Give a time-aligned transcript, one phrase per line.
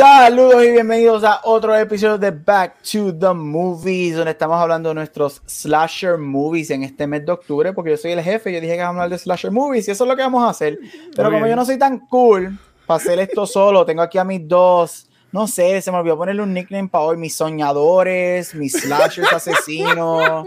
[0.00, 4.94] Saludos y bienvenidos a otro episodio de Back to the Movies, donde estamos hablando de
[4.94, 8.76] nuestros slasher movies en este mes de octubre, porque yo soy el jefe, yo dije
[8.76, 10.78] que vamos a hablar de slasher movies y eso es lo que vamos a hacer.
[11.14, 14.48] Pero como yo no soy tan cool para hacer esto solo, tengo aquí a mis
[14.48, 19.30] dos, no sé, se me olvidó ponerle un nickname para hoy, mis soñadores, mis slashers
[19.30, 20.46] asesinos.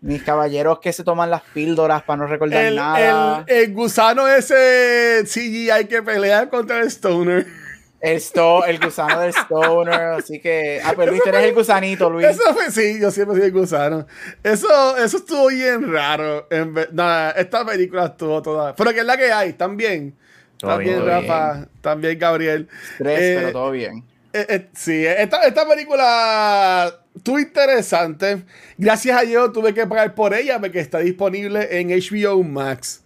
[0.00, 3.44] Mis caballeros que se toman las píldoras para no recordar nada.
[3.46, 7.61] El, el gusano ese CGI que pelea contra el Stoner.
[8.02, 10.80] El, sto el gusano del stoner, así que...
[10.84, 12.26] Ah, pues Luis, eres el gusanito, Luis.
[12.26, 14.08] Eso fue, sí, yo siempre soy el gusano.
[14.42, 16.48] Eso, eso estuvo bien raro.
[16.50, 18.74] En nada, esta película estuvo toda...
[18.74, 20.16] Pero que es la que hay, también.
[20.58, 22.68] También, Rafa, también Gabriel.
[22.98, 24.04] Tres, eh, pero todo bien.
[24.32, 28.42] Eh, eh, sí, esta, esta película estuvo interesante.
[28.78, 33.02] Gracias a Dios tuve que pagar por ella porque está disponible en HBO Max.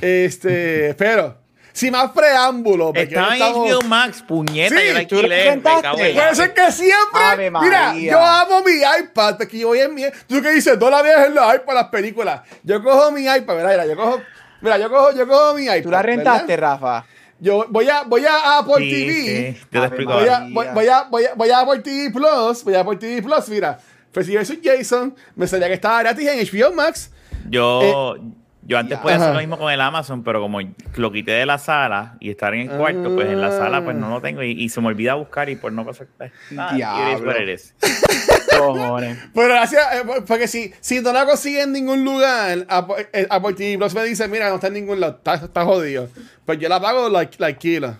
[0.00, 1.43] Este, pero
[1.74, 2.92] sin más preámbulo.
[2.94, 7.50] Está en HBO Max, puñeta, sí, yo la alquilé, Puede ser que siempre.
[7.50, 10.04] mira, yo amo mi iPad, porque yo voy en mi.
[10.26, 12.42] Tú que dices, no la veas en la iPad las películas.
[12.62, 14.22] Yo cojo mi iPad, mira, mira, yo cojo.
[14.60, 15.82] Mira, yo cojo, yo cojo mi iPad.
[15.82, 17.04] ¿Tú la rentaste, Rafa?
[17.40, 19.54] Yo voy a, voy a Apple TV.
[19.58, 20.12] Sí, te lo explico.
[20.14, 22.62] Voy a, voy, voy, a, voy, a, voy a Apple TV Plus.
[22.62, 23.78] Voy a Apple TV Plus, mira.
[24.12, 27.10] Pues si soy Jason, me salía que estaba gratis en HBO Max.
[27.50, 28.14] Yo.
[28.16, 28.20] Eh,
[28.66, 30.60] yo antes podía hacer lo mismo con el Amazon, pero como
[30.96, 33.96] lo quité de la sala y estar en el cuarto, pues en la sala pues
[33.96, 36.74] no lo tengo y, se me olvida buscar y por no pasar pues, nada.
[36.74, 37.32] Diablo.
[37.32, 37.74] eres.
[39.34, 43.94] pero gracias, eh, porque si, si no la consigue en ningún lugar, Apple TV Plus
[43.94, 46.08] me dice, mira, no está en ningún lado, está, jodido.
[46.46, 47.96] Pues yo la pago la, la alquilo.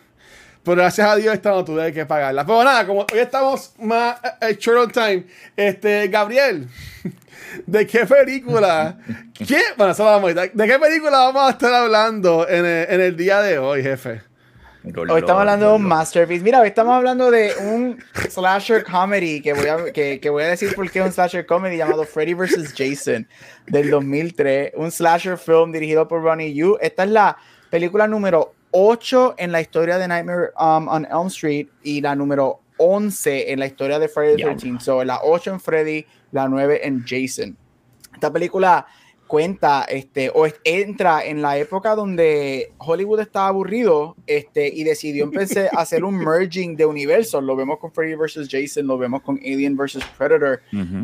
[0.64, 2.46] Pero gracias a Dios esta no tuve que pagarla.
[2.46, 5.24] Pero nada, como hoy estamos más eh, short on time,
[5.56, 6.68] este, Gabriel,
[7.66, 8.98] ¿De qué película?
[9.34, 9.60] ¿Qué?
[9.76, 14.22] Bueno, vamos ¿De qué película vamos a estar hablando en el, día de hoy, jefe?
[14.84, 16.44] Hoy estamos hablando de un masterpiece.
[16.44, 17.98] Mira, hoy estamos hablando de un
[18.28, 21.78] slasher comedy que voy a, que, que voy a decir por qué un slasher comedy
[21.78, 22.74] llamado Freddy vs.
[22.76, 23.26] Jason
[23.66, 24.72] del 2003.
[24.76, 26.76] Un slasher film dirigido por Ronnie Yu.
[26.82, 27.38] Esta es la
[27.70, 32.60] película número 8 en la historia de Nightmare um, on Elm Street y la número
[32.78, 34.80] 11 en la historia de Freddy the 13.
[34.80, 37.56] So, la 8 en Freddy, la 9 en Jason.
[38.12, 38.86] Esta película
[39.26, 45.70] cuenta este o entra en la época donde Hollywood estaba aburrido este y decidió empezar
[45.72, 47.42] a hacer un merging de universos.
[47.42, 50.60] Lo vemos con Freddy vs Jason lo vemos con Alien vs Predator.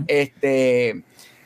[0.07, 1.03] Este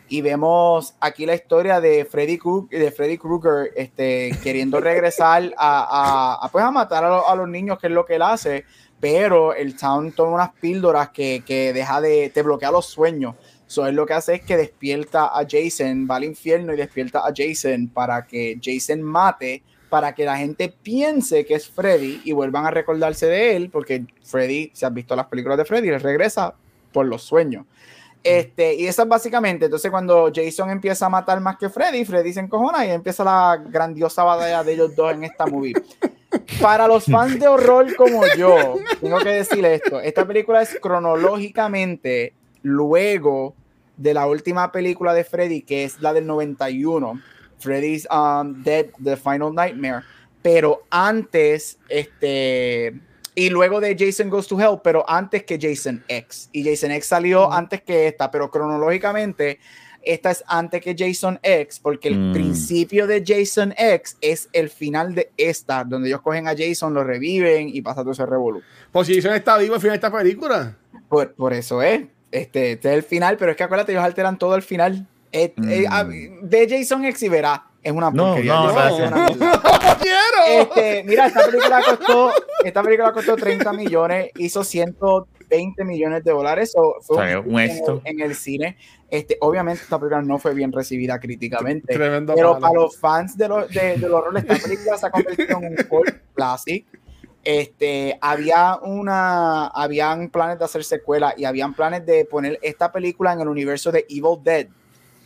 [0.09, 2.39] y vemos aquí la historia de Freddy
[2.71, 7.79] de Freddy Krueger este queriendo regresar a, a, pues a matar a, a, los niños
[7.79, 8.65] que es lo que él hace
[9.01, 13.35] pero el town toma unas píldoras que, que deja de te bloquea los sueños
[13.67, 17.21] So, él lo que hace es que despierta a Jason, va al infierno y despierta
[17.21, 22.33] a Jason para que Jason mate, para que la gente piense que es Freddy y
[22.33, 25.99] vuelvan a recordarse de él, porque Freddy, si has visto las películas de Freddy, le
[25.99, 26.55] regresa
[26.93, 27.65] por los sueños.
[28.23, 32.33] Este, y eso es básicamente, entonces cuando Jason empieza a matar más que Freddy, Freddy
[32.33, 35.75] se encojona y empieza la grandiosa batalla de ellos dos en esta movie.
[36.61, 42.33] Para los fans de horror como yo, tengo que decir esto, esta película es cronológicamente
[42.65, 43.55] luego
[43.97, 47.21] de la última película de Freddy, que es la del 91,
[47.59, 50.03] Freddy's um, Dead, The Final Nightmare,
[50.43, 52.95] pero antes, este,
[53.35, 56.49] y luego de Jason Goes to Hell, pero antes que Jason X.
[56.53, 59.61] Y Jason X salió antes que esta, pero cronológicamente
[60.03, 62.33] esta es antes que Jason X, porque el mm.
[62.33, 67.05] principio de Jason X es el final de esta, donde ellos cogen a Jason, lo
[67.05, 68.61] reviven y pasa todo ese revolú.
[68.93, 70.77] Pues si Jason está vivo al final de esta película.
[71.09, 72.03] Por, por eso es.
[72.35, 75.07] Este, este, es el final, pero es que acuérdate, ellos alteran todo el final.
[75.31, 76.49] Eh, eh, mm.
[76.49, 78.55] de Jason verá, es una porquería.
[78.55, 79.27] No, no,
[80.01, 80.45] quiero.
[80.49, 82.33] Este, mira, esta película costó,
[82.65, 88.21] esta película costó 30 millones, hizo 120 millones de dólares, o fue un, éxito en,
[88.21, 88.79] el cine.
[89.09, 93.69] Este, obviamente esta película no fue bien recibida críticamente, pero para los fans de, los
[93.69, 96.85] de, de los roles, esta película se ha convertido en un cult classic
[97.45, 103.33] este, había una, habían planes de hacer secuela y habían planes de poner esta película
[103.33, 104.67] en el universo de Evil Dead,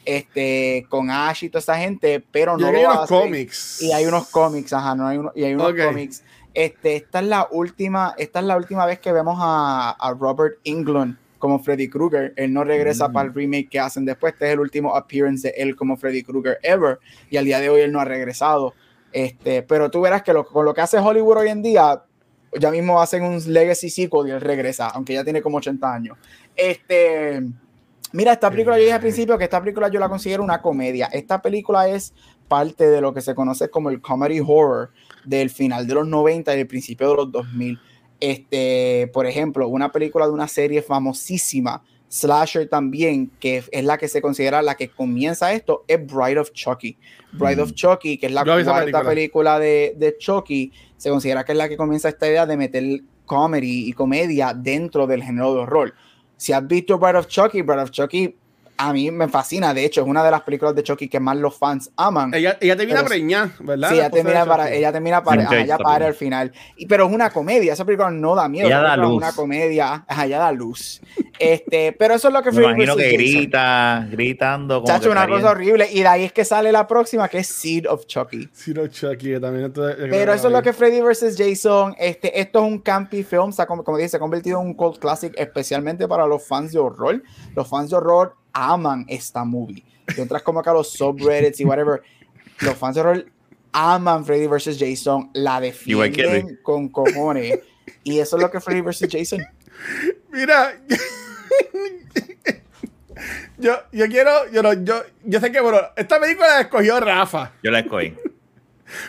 [0.05, 3.82] este, con Ash y toda esa gente, pero no y hay unos cómics.
[3.82, 6.25] Y hay unos cómics, ajá, no hay y hay unos cómics.
[6.55, 10.59] Este, esta es la última, esta es la última vez que vemos a, a Robert
[10.65, 12.32] Englund como Freddy Krueger.
[12.37, 13.12] Él no regresa mm.
[13.12, 14.32] para el remake que hacen después.
[14.32, 16.99] Este es el último appearance de él como Freddy Krueger ever.
[17.31, 18.75] Y al día de hoy él no ha regresado.
[19.12, 22.03] Este, pero tú verás que con lo que hace Hollywood hoy en día,
[22.58, 26.19] ya mismo hacen un legacy sequel y él regresa, aunque ya tiene como 80 años.
[26.56, 27.43] Este,
[28.12, 31.08] mira, esta película, yo dije al principio que esta película yo la considero una comedia.
[31.12, 32.14] Esta película es
[32.49, 34.90] parte de lo que se conoce como el comedy horror
[35.25, 37.78] del final de los 90 y el principio de los 2000.
[38.20, 44.08] Este, por ejemplo, una película de una serie famosísima, slasher también, que es la que
[44.08, 46.96] se considera la que comienza esto, es Bride of Chucky.
[47.32, 47.75] Bride of mm.
[47.75, 51.76] Chucky, que es la cuarta película, de, de, Chucky, se considera que es la que
[51.76, 52.84] comienza esta idea de meter
[53.26, 55.94] comedy y comedia dentro del género de horror.
[56.37, 58.34] Si has visto Bride of Chucky, Bride of Chucky
[58.78, 59.75] a mí me fascina.
[59.75, 62.32] De hecho, es una de las películas de Chucky que más los fans aman.
[62.32, 63.88] Ella, ella termina preñada, ¿verdad?
[63.88, 66.52] Sí, ella termina, para, ella termina para, ella para al final.
[66.76, 67.72] Y, pero es una comedia.
[67.72, 68.69] Esa película no da miedo.
[68.69, 69.10] Ella da luz.
[69.10, 70.04] Es una comedia.
[70.06, 71.02] Ajá, ella da luz.
[71.40, 74.82] Este, pero eso es lo que Me imagino que grita, gritando.
[74.82, 75.88] Como Chacho, una cosa horrible.
[75.90, 78.48] Y de ahí es que sale la próxima, que es Seed of Chucky.
[78.52, 79.72] Seed of Chucky, también.
[79.72, 81.36] pero eso es lo que Freddy vs.
[81.36, 81.96] Jason.
[81.98, 83.48] Este, esto es un campy film.
[83.48, 86.46] O sea, como, como dice, se ha convertido en un cult classic, especialmente para los
[86.46, 87.22] fans de horror.
[87.56, 89.84] Los fans de horror aman esta movie.
[90.16, 92.02] Y entras como acá los subreddits y whatever,
[92.60, 93.26] los fans de horror
[93.72, 94.76] aman Freddy vs.
[94.78, 97.60] Jason, la defienden con cojones.
[98.02, 99.08] Y eso es lo que Freddy vs.
[99.10, 99.40] Jason.
[100.32, 100.81] Mira,
[103.58, 107.52] yo, yo quiero, yo, yo, yo sé que, bueno, esta película la escogió Rafa.
[107.62, 108.14] Yo la escogí.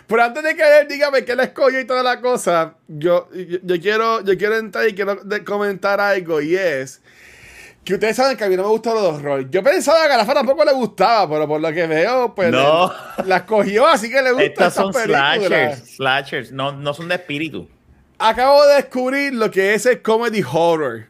[0.07, 3.79] Pero antes de que él dígame que la escogió y toda la cosa, yo, yo,
[3.79, 7.01] quiero, yo quiero entrar y quiero comentar algo y es
[7.89, 9.49] que ustedes saben que a mí no me gusta los horror.
[9.49, 12.93] Yo pensaba que a Rafa tampoco le gustaba, pero por lo que veo, pues no.
[13.25, 14.45] las cogió, así que le gusta.
[14.45, 17.67] Estas son slashers, slashers, no, no son de espíritu.
[18.19, 21.05] Acabo de descubrir lo que es el comedy horror.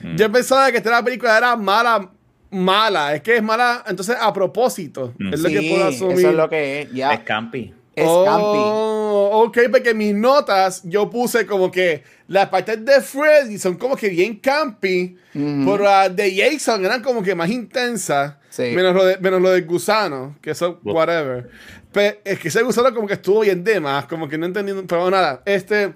[0.00, 0.16] Mm.
[0.16, 2.10] Yo pensaba que esta película era mala,
[2.50, 3.14] mala.
[3.14, 5.12] Es que es mala, entonces a propósito.
[5.18, 5.34] Mm.
[5.34, 6.18] Es lo que puedo asumir.
[6.20, 7.12] Eso es lo que es, ya.
[7.12, 7.74] Es campy.
[7.98, 13.76] Es oh, Ok, porque mis notas yo puse como que las partes de Freddy son
[13.76, 18.34] como que bien campy, pero las de Jason eran como que más intensas.
[18.58, 21.48] Menos, lo de, menos lo del gusano, que eso, whatever.
[21.92, 24.72] Pero es que ese gusano como que estuvo bien de más, como que no entendí,
[24.86, 25.42] pero nada.
[25.44, 25.94] Este,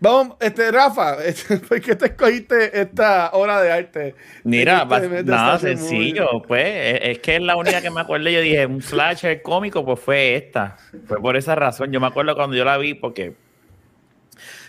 [0.00, 4.14] vamos, este, Rafa, este, ¿por qué te escogiste esta obra de arte?
[4.44, 8.66] Mira, este, nada, sencillo, pues, es que es la única que me acuerdo, yo dije,
[8.66, 10.76] un slasher cómico, pues fue esta.
[11.06, 13.34] Fue por esa razón, yo me acuerdo cuando yo la vi, porque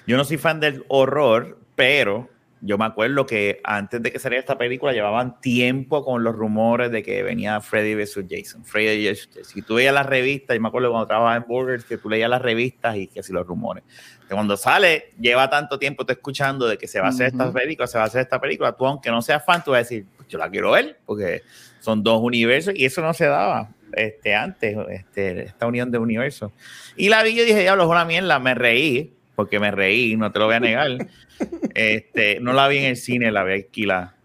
[0.06, 2.30] yo no soy fan del horror, pero
[2.62, 6.92] yo me acuerdo que antes de que saliera esta película llevaban tiempo con los rumores
[6.92, 8.26] de que venía Freddy vs.
[8.30, 8.66] Jason.
[8.66, 9.28] Freddy vs.
[9.28, 9.46] Jason.
[9.46, 12.30] Si tú veías las revistas, yo me acuerdo cuando trabajaba en Burgers, que tú leías
[12.30, 13.84] las revistas y que así los rumores.
[14.28, 17.52] Que cuando sale, lleva tanto tiempo te escuchando de que se va a hacer esta
[17.52, 19.84] película, se va a hacer esta película, tú aunque no seas fan, tú vas a
[19.84, 21.44] decir, pues yo la quiero ver, porque
[21.80, 26.52] son dos universos y eso no se daba este, antes, este, esta unión de universos.
[26.96, 30.32] Y la vi y dije, diablo, es una mierda, me reí porque me reí, no
[30.32, 30.98] te lo voy a negar.
[31.76, 34.16] este, no la vi en el cine, la vi alquilada.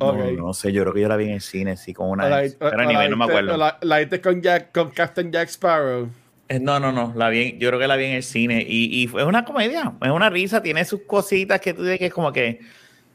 [0.00, 2.42] No, no, sé, yo creo que yo la vi en el cine, sí, con una.
[2.58, 3.56] pero a nivel no me acuerdo.
[3.56, 6.08] La, la viste con, Jack, con Captain Jack Sparrow.
[6.48, 9.02] Eh, no, no, no, la vi, yo creo que la vi en el cine y,
[9.02, 12.12] y es una comedia, es una risa, tiene sus cositas que tú dices que es
[12.12, 12.58] como que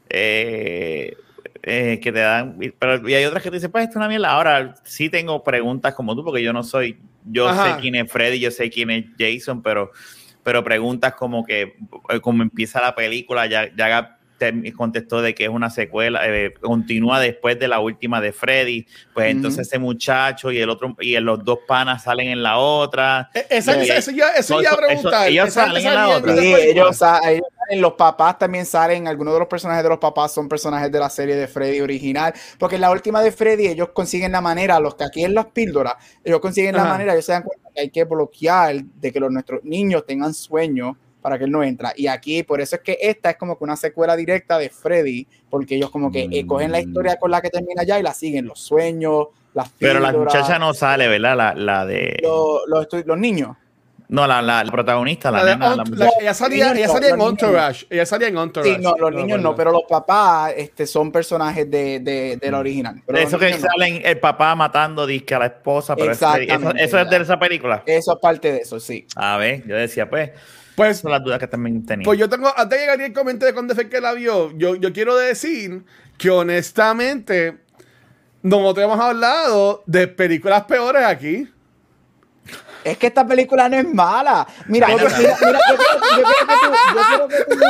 [0.08, 1.14] eh,
[1.62, 4.08] eh, que te dan, pero y hay otras que te dicen, pues esto es una
[4.08, 4.30] mierda.
[4.30, 8.40] Ahora sí tengo preguntas como tú, porque yo no soy, yo sé quién es Freddy,
[8.40, 9.90] yo sé quién es Jason, pero
[10.44, 11.76] pero preguntas como que,
[12.10, 14.18] eh, como empieza la película, ya, ya
[14.76, 19.30] contestó de que es una secuela, eh, continúa después de la última de Freddy, pues
[19.30, 23.30] entonces ese muchacho y el otro, y los dos panas salen en la otra.
[23.32, 25.28] E, eso, ya, eso ya pregunta.
[25.28, 26.36] Ellos salen en la otra.
[26.36, 27.00] Sí, ellos,
[27.76, 31.10] los papás también salen, algunos de los personajes de los papás son personajes de la
[31.10, 34.94] serie de Freddy original, porque en la última de Freddy ellos consiguen la manera, los
[34.94, 37.90] que aquí en las píldoras, ellos consiguen la manera, ellos se dan cuenta que hay
[37.90, 41.94] que bloquear de que los, nuestros niños tengan sueños para que él no entra.
[41.96, 45.26] Y aquí, por eso es que esta es como que una secuela directa de Freddy,
[45.48, 48.12] porque ellos como que eh, cogen la historia con la que termina ya y la
[48.12, 51.36] siguen, los sueños, las Pero la muchacha no sale, ¿verdad?
[51.36, 52.20] La, la de...
[53.06, 53.56] los niños.
[54.08, 55.82] No, la, la, protagonista, la, nena.
[56.20, 57.86] ella salía, ella salía en Entourage.
[57.88, 58.76] Ella salía en Entourage.
[58.76, 62.58] Sí, no, los niños no, pero los papás este, son personajes de, de, de la
[62.58, 63.02] original.
[63.08, 65.96] eso que salen el papá matando disque a la esposa.
[65.96, 66.36] Pero eso,
[66.76, 67.82] eso, es de esa película.
[67.86, 69.06] Eso es parte de eso, sí.
[69.16, 70.30] A ver, yo decía, pues.
[70.76, 72.04] Pues, son las dudas que también tenía.
[72.04, 74.74] Pues yo tengo, antes de llegar el comentario de cuando fue que la vio, yo,
[74.74, 75.84] yo quiero decir
[76.18, 77.58] que honestamente,
[78.42, 81.48] nosotros hemos hablado de películas peores aquí.
[82.84, 84.46] Es que esta película no es mala.
[84.66, 87.60] Mira, mira, mira yo, quiero que tú, yo quiero que tú,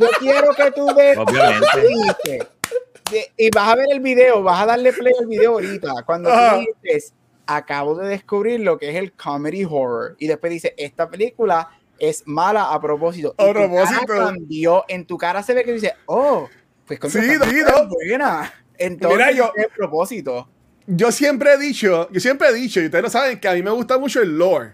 [0.00, 1.18] yo quiero que tú veas.
[1.18, 2.48] Obviamente.
[3.36, 5.92] y vas a ver el video, vas a darle play al video ahorita.
[6.04, 7.14] Cuando tú dices,
[7.46, 10.16] acabo de descubrir lo que es el comedy horror.
[10.18, 13.34] Y después dice, esta película es mala a propósito.
[13.38, 14.06] A propósito.
[14.06, 16.48] cambió, en tu cara se ve que dice, oh,
[16.86, 17.20] pues con sí,
[17.88, 18.52] buena.
[18.76, 20.48] Entonces, yo, es propósito.
[20.86, 23.62] Yo siempre he dicho, yo siempre he dicho, y ustedes lo saben, que a mí
[23.62, 24.72] me gusta mucho el lore.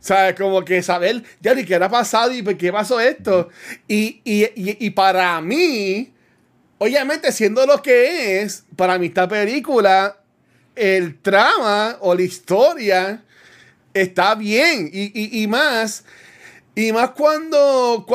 [0.00, 0.36] ¿Sabes?
[0.36, 3.48] Como que saber, ya ni qué ha pasado y por qué pasó esto.
[3.88, 6.12] Y, y, y, para mí,
[6.78, 10.16] obviamente, siendo lo que es, para mí esta película,
[10.76, 13.24] el trama o la historia
[13.92, 14.88] está bien.
[14.92, 16.04] Y, y más,
[16.78, 18.06] y más cuando,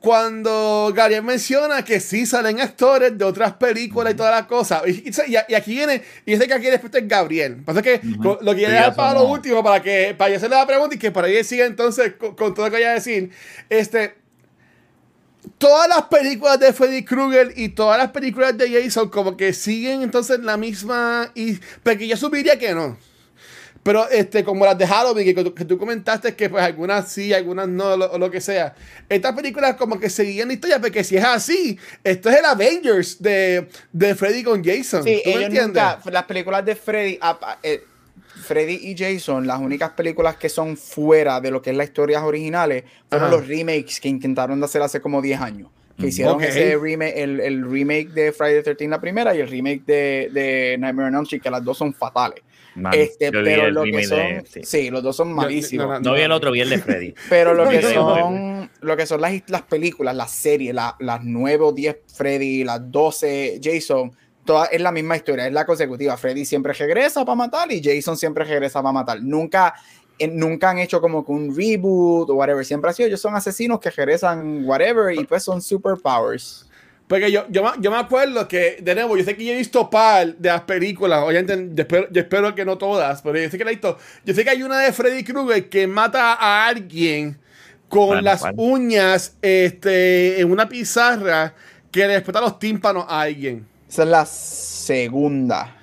[0.00, 4.80] cuando Gabriel menciona que sí salen actores de otras películas y todas las cosas.
[4.86, 7.62] Y, aquí viene, y dice que aquí después es Gabriel.
[7.66, 10.98] Pasa que lo que dejar para lo último, para que para hacerle la pregunta y
[10.98, 13.30] que para ahí siga entonces con, todo lo que vaya a decir.
[13.68, 14.14] Este,
[15.58, 20.00] todas las películas de Freddy Krueger y todas las películas de Jason como que siguen
[20.00, 21.30] entonces la misma...
[21.34, 22.96] Y, porque yo subiría que no.
[23.82, 27.92] Pero este, como las de Halloween, que, tú comentaste que pues algunas sí, algunas no,
[27.92, 28.74] o lo que sea.
[29.08, 33.22] Estas películas como que seguían la historia, porque si es así, esto es el Avengers
[33.22, 35.04] de, de Freddy con Jason.
[35.04, 35.22] Sí,
[36.10, 37.18] las películas de Freddy,
[37.62, 37.84] eh,
[38.44, 42.22] Freddy y Jason, las únicas películas que son fuera de lo que es las historias
[42.22, 46.08] originales, fueron los remakes que intentaron de hacer hace como 10 años que mm.
[46.08, 49.84] hicieron ese remake, el, el, remake de Friday the 13 la primera y el remake
[49.84, 52.40] de, de Nightmare on Elm Street, que las dos son fatales.
[52.92, 54.90] Este, pero lo que son, sí.
[54.90, 56.00] los dos son malísimos.
[56.00, 57.14] No, vi el otro, vi el de Freddy.
[57.28, 61.72] Pero lo que son, lo que son las, las películas, las series, las 9 o
[61.72, 64.12] 10 Freddy, las 12 Jason,
[64.44, 66.16] toda es la misma historia, es la consecutiva.
[66.16, 69.22] Freddy siempre regresa para matar y Jason siempre regresa para matar.
[69.22, 69.74] Nunca,
[70.30, 72.64] nunca han hecho como que un reboot o whatever.
[72.64, 76.67] Siempre ha sido, ellos son asesinos que regresan whatever y pues son superpowers.
[77.08, 79.88] Porque yo, yo, yo, me acuerdo que, de nuevo, yo sé que yo he visto
[79.88, 83.56] par de las películas, obviamente, yo espero, yo espero que no todas, pero yo sé
[83.56, 83.96] que la he visto.
[84.26, 87.38] Yo sé que hay una de Freddy Krueger que mata a alguien
[87.88, 91.54] con las uñas este, en una pizarra
[91.90, 93.66] que le explota los tímpanos a alguien.
[93.88, 95.77] Esa es la segunda.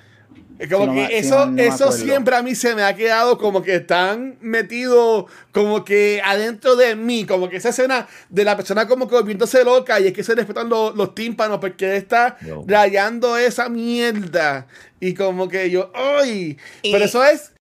[0.70, 5.26] Como que eso, eso siempre a mí se me ha quedado como que tan metido,
[5.52, 9.64] como que adentro de mí, como que esa escena de la persona como que volviéndose
[9.64, 14.66] loca y es que se le respetan los, tímpanos porque está rayando esa mierda.
[14.98, 16.56] Y como que yo, ¡ay!
[16.82, 17.52] Pero eso es.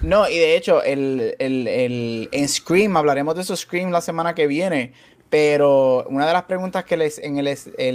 [0.00, 4.34] No, y de hecho, el, el, el, en Scream, hablaremos de eso Scream la semana
[4.34, 4.94] que viene
[5.30, 7.44] pero una de las preguntas que les, en el,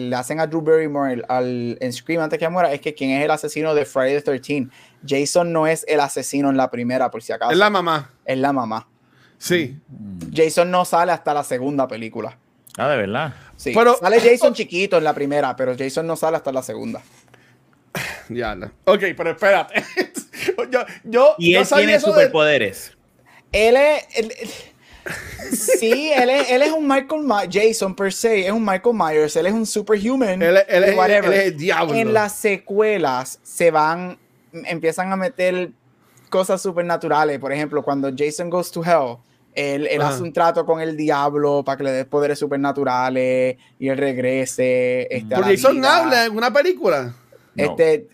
[0.09, 3.25] le hacen a Drew Barrymore al, en Scream antes que muera es que quién es
[3.25, 4.69] el asesino de Friday the 13.
[5.05, 7.51] Jason no es el asesino en la primera, por si acaso.
[7.51, 8.09] Es la mamá.
[8.23, 8.87] Es la mamá.
[9.37, 9.77] Sí.
[10.33, 12.37] Jason no sale hasta la segunda película.
[12.77, 13.33] Ah, de verdad.
[13.57, 13.73] Sí.
[13.75, 17.01] Pero, sale Jason chiquito en la primera, pero Jason no sale hasta la segunda.
[18.29, 19.83] Ya, Ok, pero espérate.
[21.03, 22.97] yo, y él tiene superpoderes.
[23.51, 24.73] Él es.
[25.51, 29.35] Sí, él es, él es un Michael Myers, Jason per se, es un Michael Myers,
[29.35, 30.41] él es un superhuman.
[30.41, 31.93] Él, él, es, el diablo.
[31.93, 34.17] En las secuelas se van,
[34.51, 35.71] empiezan a meter
[36.29, 37.39] cosas supernaturales.
[37.39, 39.17] Por ejemplo, cuando Jason Goes to Hell,
[39.53, 43.87] él, él hace un trato con el diablo para que le dé poderes supernaturales y
[43.87, 45.07] él regrese.
[45.09, 47.15] Este, Jason habla en una película?
[47.55, 48.07] Este,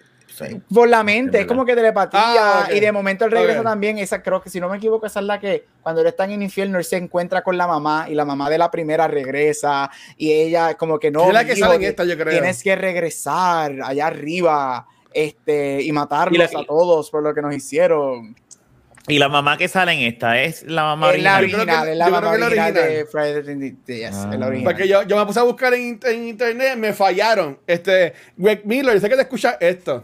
[0.73, 2.65] por la mente, es como que telepatía.
[2.65, 5.19] Ah, y de momento el regreso también, esa creo que si no me equivoco, esa
[5.19, 8.07] es la que cuando él está en el infierno, él se encuentra con la mamá
[8.09, 11.31] y la mamá de la primera regresa y ella como que no.
[11.31, 12.31] la que sale en esta, yo creo.
[12.31, 18.35] Tienes que regresar allá arriba este, y matarlos a todos por lo que nos hicieron.
[19.07, 21.43] Y la mamá que sale en esta es la mamá original.
[21.43, 24.51] es la mamá original, de Friday the ah.
[24.63, 27.59] Porque yo, yo, me puse a buscar en, en, internet, me fallaron.
[27.65, 30.03] Este, Greg Miller, sé que te escucha esto.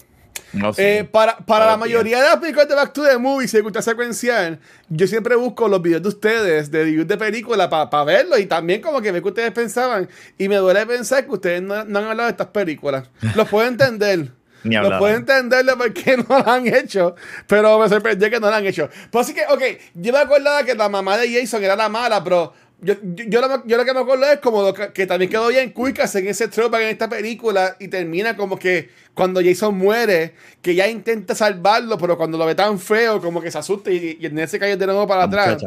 [0.77, 3.82] Eh, para para la mayoría de las películas de Back to the Movie, si gusta
[3.82, 8.46] secuencial, yo siempre busco los videos de ustedes, de videos de película, para verlo y
[8.46, 10.08] también como que ve que ustedes pensaban.
[10.38, 13.10] Y me duele pensar que ustedes no, han hablado de estas películas.
[13.36, 14.32] Los puedo entender.
[14.63, 17.15] Los puedo entender por qué no lo han hecho,
[17.46, 18.89] pero me sorprendió que no lo han hecho.
[19.12, 19.62] Pues así que, ok,
[19.94, 23.86] yo me acordaba que la mamá de Jason era la mala, pero yo, yo, lo,
[23.86, 27.10] que me acuerdo es como que, también quedó bien Cuicas en ese tropa en esta
[27.10, 32.46] película y termina como que cuando Jason muere, que ya intenta salvarlo, pero cuando lo
[32.46, 35.63] ve tan feo, como que se asusta y, en ese cae de nuevo para atrás.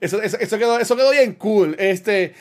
[0.00, 1.76] Eso, eso, quedó, eso quedó bien cool.
[1.78, 2.32] Este,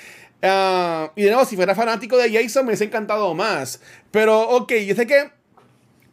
[0.41, 3.81] ah, y de nuevo, si fuera fanático de Jason, me hubiese encantado más.
[4.12, 5.29] Pero, ok, yo sé que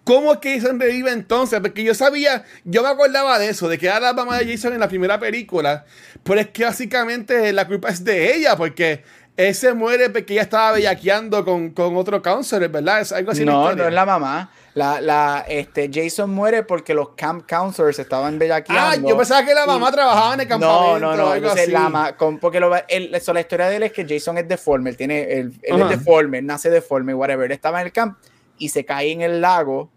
[0.05, 1.61] ¿Cómo es que Jason revive entonces?
[1.61, 4.73] Porque yo sabía, yo me acordaba de eso, de que era la mamá de Jason
[4.73, 5.85] en la primera película,
[6.25, 9.05] pero es que básicamente la culpa es de ella, porque
[9.37, 13.01] ese muere porque ella estaba bellaqueando con, con otro counselor, ¿verdad?
[13.01, 13.45] Es algo así.
[13.45, 14.51] No, no es la mamá.
[14.75, 19.07] La, la, este, Jason muere porque los camp counselors estaban bellaqueando.
[19.07, 20.99] Ah, yo pensaba que la mamá trabajaba en el campamento.
[20.99, 21.31] No, no, no.
[21.31, 21.71] Algo así.
[21.71, 24.91] La, con, porque lo, el, la historia de él es que Jason es deforme.
[24.91, 27.47] Él, tiene, él, él es deforme, nace deforme, whatever.
[27.47, 28.19] Él estaba en el camp
[28.63, 29.91] y se cae en el lago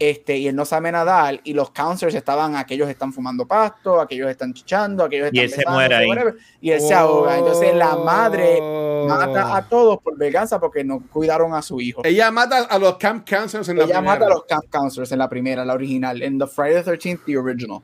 [0.00, 4.30] este, y él no sabe nadar, y los counselors estaban, aquellos están fumando pasto, aquellos
[4.30, 6.08] están chichando, aquellos están Y él se muere ahí.
[6.62, 7.36] y él se ahoga.
[7.36, 8.58] Entonces la madre
[9.06, 12.00] mata a todos por venganza porque no cuidaron a su hijo.
[12.02, 15.18] Ella mata a los camp counselors en la Ella mata a los camp counselors en
[15.18, 17.82] la primera, la original, en The Friday the 13th, the original.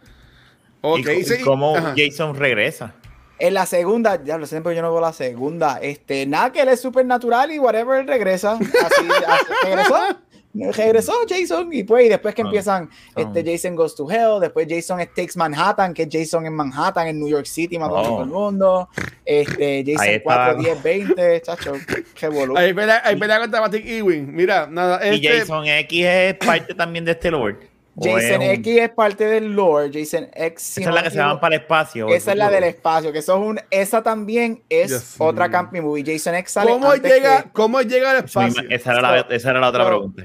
[0.81, 2.95] Okay, ¿Y, cómo Jason regresa?
[3.39, 5.81] En la segunda, ya lo siempre yo no veo la segunda.
[5.83, 8.53] Este, nada que él es supernatural y whatever él regresa.
[8.53, 9.97] Así, así regresó
[10.73, 13.21] regresó Jason y pues y después que ah, empiezan ah.
[13.21, 17.29] este Jason Goes to Hell después Jason Takes Manhattan que Jason en Manhattan en New
[17.29, 18.41] York City matando a todo el oh.
[18.41, 18.89] mundo.
[19.25, 21.73] Este Jason 4, 10, 20 chacho
[22.15, 22.59] qué boludo.
[22.59, 24.35] Ahí pelea contra Matic Ewing.
[24.35, 28.91] Mira nada y este Jason X es parte también de este Lord Jason X es
[28.91, 29.91] parte del lore.
[29.93, 30.79] Jason X.
[30.79, 32.09] esa es la que se van para el espacio.
[32.09, 33.13] Esa es la del espacio.
[33.13, 36.05] Que eso es un, esa también es otra camping movie.
[36.05, 36.71] Jason X sale.
[36.71, 38.63] ¿Cómo, llega, ¿cómo llega al espacio?
[38.69, 40.25] Esa era, la, esa era la otra pregunta.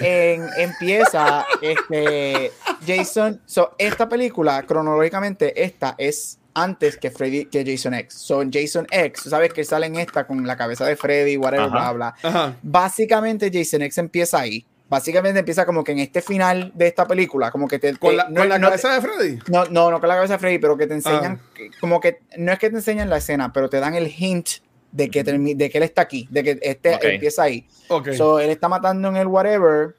[0.00, 2.52] en, empieza este,
[2.86, 3.40] Jason.
[3.46, 8.14] So, esta película, cronológicamente, esta es antes que Freddy que Jason X.
[8.14, 11.92] Son Jason X, sabes que sale en esta con la cabeza de Freddy, whatever, bla,
[11.92, 12.56] bla.
[12.62, 17.50] Básicamente Jason X empieza ahí básicamente empieza como que en este final de esta película,
[17.50, 17.96] como que te...
[17.96, 19.38] ¿Con la, no, la cabeza de Freddy?
[19.48, 21.60] No, no, no con la cabeza de Freddy, pero que te enseñan, ah.
[21.80, 24.48] como que, no es que te enseñan la escena, pero te dan el hint
[24.92, 27.66] de que, de que él está aquí, de que este empieza ahí.
[27.88, 28.16] Okay.
[28.16, 29.94] So, él está matando en el whatever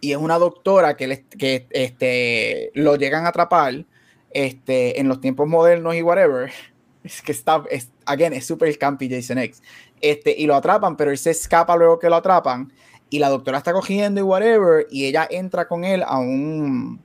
[0.00, 3.84] y es una doctora que, que este, lo llegan a atrapar
[4.30, 6.52] este, en los tiempos modernos y whatever.
[7.04, 9.60] Es que está, es, again, es super campy Jason X.
[10.00, 12.72] Este, y lo atrapan, pero él se escapa luego que lo atrapan
[13.12, 16.98] y la doctora está cogiendo y whatever, y ella entra con él a un...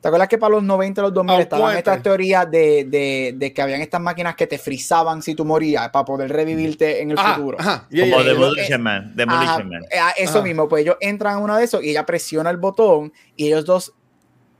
[0.00, 3.60] ¿Te acuerdas que para los 90 los 2000 estaban estas teorías de, de, de, que
[3.60, 7.58] habían estas máquinas que te frizaban si tú morías para poder revivirte en el futuro?
[7.58, 9.12] Como Demolition Man.
[9.16, 9.82] Demolition Man.
[9.90, 13.12] Eh, eso mismo, pues ellos entran a uno de esos y ella presiona el botón
[13.34, 13.92] y ellos dos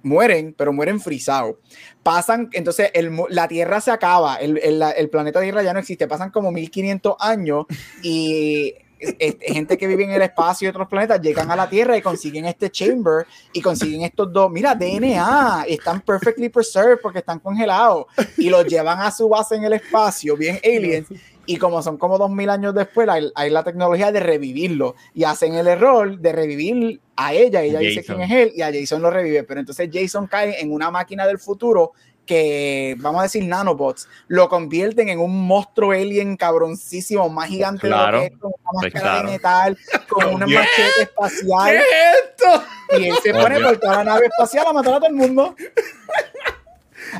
[0.02, 1.54] mueren, pero mueren frisados.
[2.02, 6.08] Pasan, entonces el, la Tierra se acaba, el, el, el planeta Tierra ya no existe,
[6.08, 7.66] pasan como 1500 años
[8.02, 12.02] y gente que vive en el espacio y otros planetas llegan a la Tierra y
[12.02, 18.06] consiguen este chamber y consiguen estos dos, mira, DNA, están perfectly preserved porque están congelados
[18.36, 21.08] y los llevan a su base en el espacio, bien aliens,
[21.48, 25.54] y como son como dos mil años después, hay, la tecnología de revivirlo y hacen
[25.54, 29.10] el error de revivir a ella, ella dice quién es él y a Jason lo
[29.10, 31.92] revive, pero entonces Jason cae en una máquina del futuro
[32.28, 37.90] que, vamos a decir, nanobots, lo convierten en un monstruo alien cabroncísimo, más gigante de
[37.90, 41.70] lo que es, con una pues máscara de metal, con una machete espacial.
[41.70, 42.64] ¿Qué es esto?
[42.98, 45.56] Y él se pone por toda la nave espacial a matar a todo el mundo.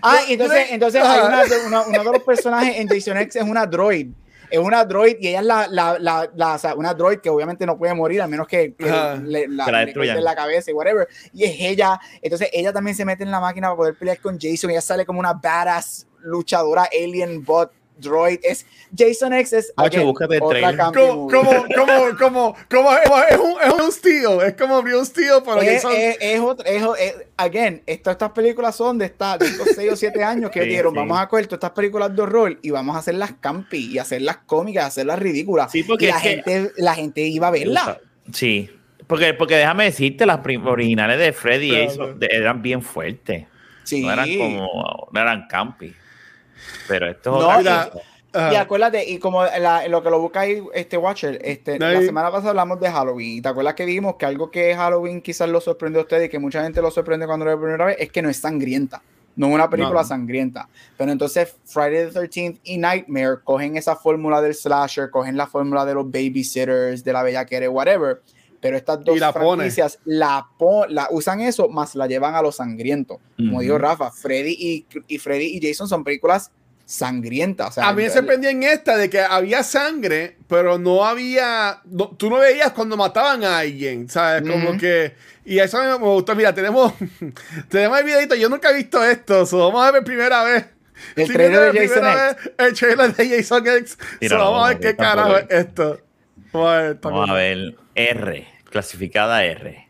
[0.02, 1.20] Ah, entonces, entonces hay
[1.66, 4.08] una, uno de los personajes en Jason X es una droid
[4.50, 7.76] es una droid y ella es la, la, la, la una droid que obviamente no
[7.76, 11.08] puede morir a menos que, le, la, la la cabeza y whatever.
[11.32, 12.00] Y es ella.
[12.22, 14.70] Entonces ella también se mete en la máquina para poder pelear con Jason.
[14.70, 20.00] Y ella sale como una badass luchadora alien bot Droid es Jason X es Oye,
[20.00, 25.42] búscate el como, como, como, como, es un, es un steel, es como un steel
[25.44, 25.92] para es, Jason.
[25.96, 30.22] Es, es, otro, es, again, estas películas son de, esta, de estos 6 o 7
[30.22, 33.34] años que dieron, vamos a coger todas estas películas de horror y vamos a hacerlas
[33.40, 35.70] campi y hacerlas cómicas, hacerlas ridículas.
[35.70, 38.00] Sí, porque y la gente, la gente iba a verla.
[38.32, 38.70] Sí,
[39.06, 41.88] porque, porque déjame decirte, las originales de Freddy
[42.20, 43.46] eran bien fuertes.
[43.84, 44.02] Sí.
[44.02, 45.94] No eran como, no eran campi.
[46.86, 47.62] Pero esto no,
[48.52, 52.50] y, acuérdate, y como lo que lo busca ahí, este Watcher, este, la semana pasada
[52.50, 53.38] hablamos de Halloween.
[53.38, 56.28] Y te acuerdas que vimos que algo que Halloween quizás lo sorprende a ustedes y
[56.28, 58.36] que mucha gente lo sorprende cuando lo ve por primera vez es que no es
[58.36, 59.02] sangrienta.
[59.34, 60.68] No es una película sangrienta.
[60.96, 65.86] Pero entonces Friday the 13th y Nightmare cogen esa fórmula del slasher, cogen la fórmula
[65.86, 68.20] de los babysitters, de la bella bellaquera, whatever.
[68.60, 70.48] Pero estas dos la franquicias la,
[70.88, 73.20] la, usan eso, más la llevan a lo sangriento.
[73.36, 76.50] Como dijo Rafa, Freddy y, y Freddy y Jason son películas
[76.88, 77.70] sangrienta.
[77.76, 81.82] a mí me sorprendió en esta de que había sangre, pero no había.
[82.16, 84.48] tú no veías cuando mataban a alguien, ¿sabes?
[84.50, 85.14] Como que.
[85.44, 86.34] Y eso me, me gustó.
[86.34, 86.94] Mira, tenemos,
[87.68, 88.34] tenemos el videito.
[88.34, 89.44] Yo nunca he visto esto.
[89.52, 90.64] vamos a ver primera vez.
[91.14, 92.52] El trailer de Jason X.
[92.56, 93.98] El trailer de Jason X.
[94.30, 96.00] vamos a ver qué carajo es esto.
[97.02, 99.88] Vamos a ver R, clasificada R.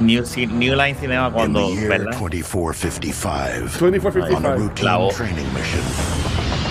[0.00, 2.12] New, New Line Cinema cuando, ¿verdad?
[2.18, 3.78] 2455.
[3.78, 4.82] 2455.
[4.82, 4.98] La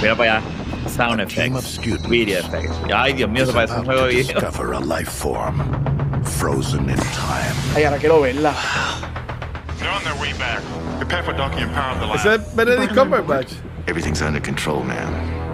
[0.01, 0.43] Mira para allá.
[0.89, 1.79] Sound effects.
[2.09, 2.75] Video effects.
[2.93, 4.39] Ay, Dios mío, se parece un juego de video.
[4.41, 5.61] Discover a life form
[6.23, 7.55] frozen in time.
[7.75, 8.53] Ay, ahora quiero verla.
[12.15, 13.53] Is that Benedict Cumberbatch?
[13.87, 15.50] Everything's under control, man.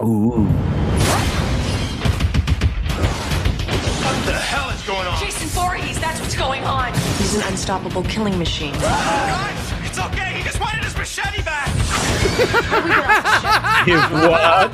[0.00, 0.44] Ooh.
[4.04, 5.18] What the hell is going on?
[5.18, 6.92] Jason Voorhees, that's what's going on.
[7.18, 8.74] He's an unstoppable killing machine.
[8.74, 10.34] Guys, it's okay.
[10.36, 11.66] He just wanted his machete back.
[13.88, 14.70] His what?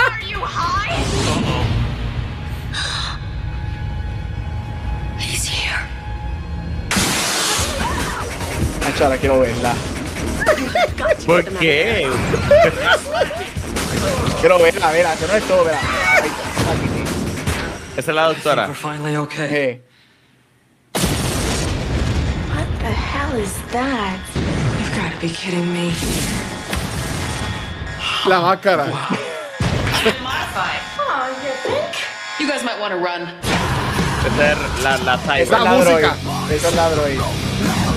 [0.00, 0.96] Are you high?
[1.28, 1.66] Uh-oh.
[5.18, 5.88] He's here.
[8.98, 9.91] Ahora quiero verla.
[11.26, 12.10] ¿Por qué?
[14.40, 15.80] quiero verla, verla, que no es todo, verla.
[17.96, 18.70] Esa es la doctora.
[19.36, 19.82] Hey.
[22.48, 24.18] What the hell is that?
[24.34, 25.92] You've got to be kidding me.
[28.26, 28.86] La máscara.
[28.86, 29.16] Wow.
[30.98, 31.94] oh, you think?
[32.40, 33.28] You guys might want to run.
[34.24, 36.16] Esa es la, la, la, Esa es la música.
[36.50, 37.51] Esa es la droid.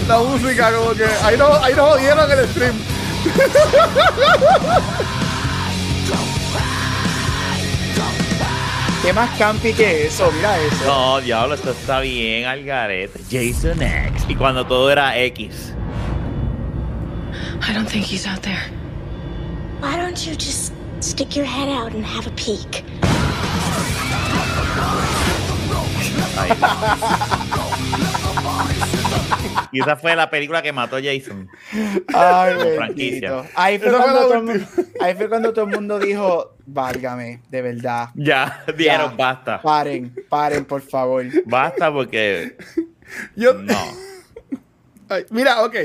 [0.08, 2.76] La música, como que ahí no, ahí no jodieron el stream.
[9.02, 10.32] ¿Qué más campi que eso?
[10.32, 10.86] Mira eso.
[10.86, 13.20] No, diablo, esto está bien, Algarete.
[13.30, 14.26] Jason X.
[14.28, 15.74] Y cuando todo era X.
[17.68, 18.72] I don't think he's out there.
[19.82, 22.84] Why don't you just stick your head out and have a peek?
[29.72, 31.50] Y esa fue la película que mató a Jason.
[32.14, 32.54] Ay,
[33.56, 34.44] Ahí fue, cuando todo,
[35.02, 38.10] ahí fue cuando todo el mundo dijo, válgame, de verdad.
[38.16, 39.62] Ya, dieron, basta.
[39.62, 41.26] Paren, paren, por favor.
[41.46, 42.56] Basta porque...
[43.36, 43.54] Yo...
[43.54, 43.78] No.
[45.30, 45.76] mira, ok.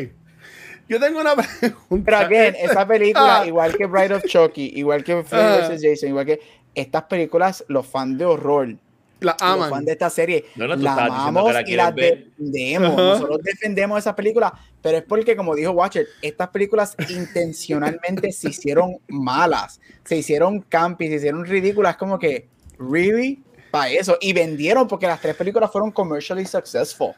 [0.88, 2.18] Yo tengo una pregunta.
[2.18, 3.46] Pero bien, esa película, ah.
[3.46, 5.82] igual que Bride of Chucky, igual que Freddy vs.
[5.82, 6.40] Jason, igual que
[6.74, 8.76] estas películas, los fans de horror
[9.20, 9.58] la aman.
[9.58, 10.72] Los fans de esta serie la
[11.06, 12.96] amamos y la defendemos.
[12.96, 14.52] Nosotros defendemos esas películas,
[14.82, 21.08] pero es porque, como dijo Watcher, estas películas intencionalmente se hicieron malas, se hicieron campy,
[21.08, 24.16] se hicieron ridículas, como que, really, para eso.
[24.20, 27.14] Y vendieron porque las tres películas fueron commercially successful.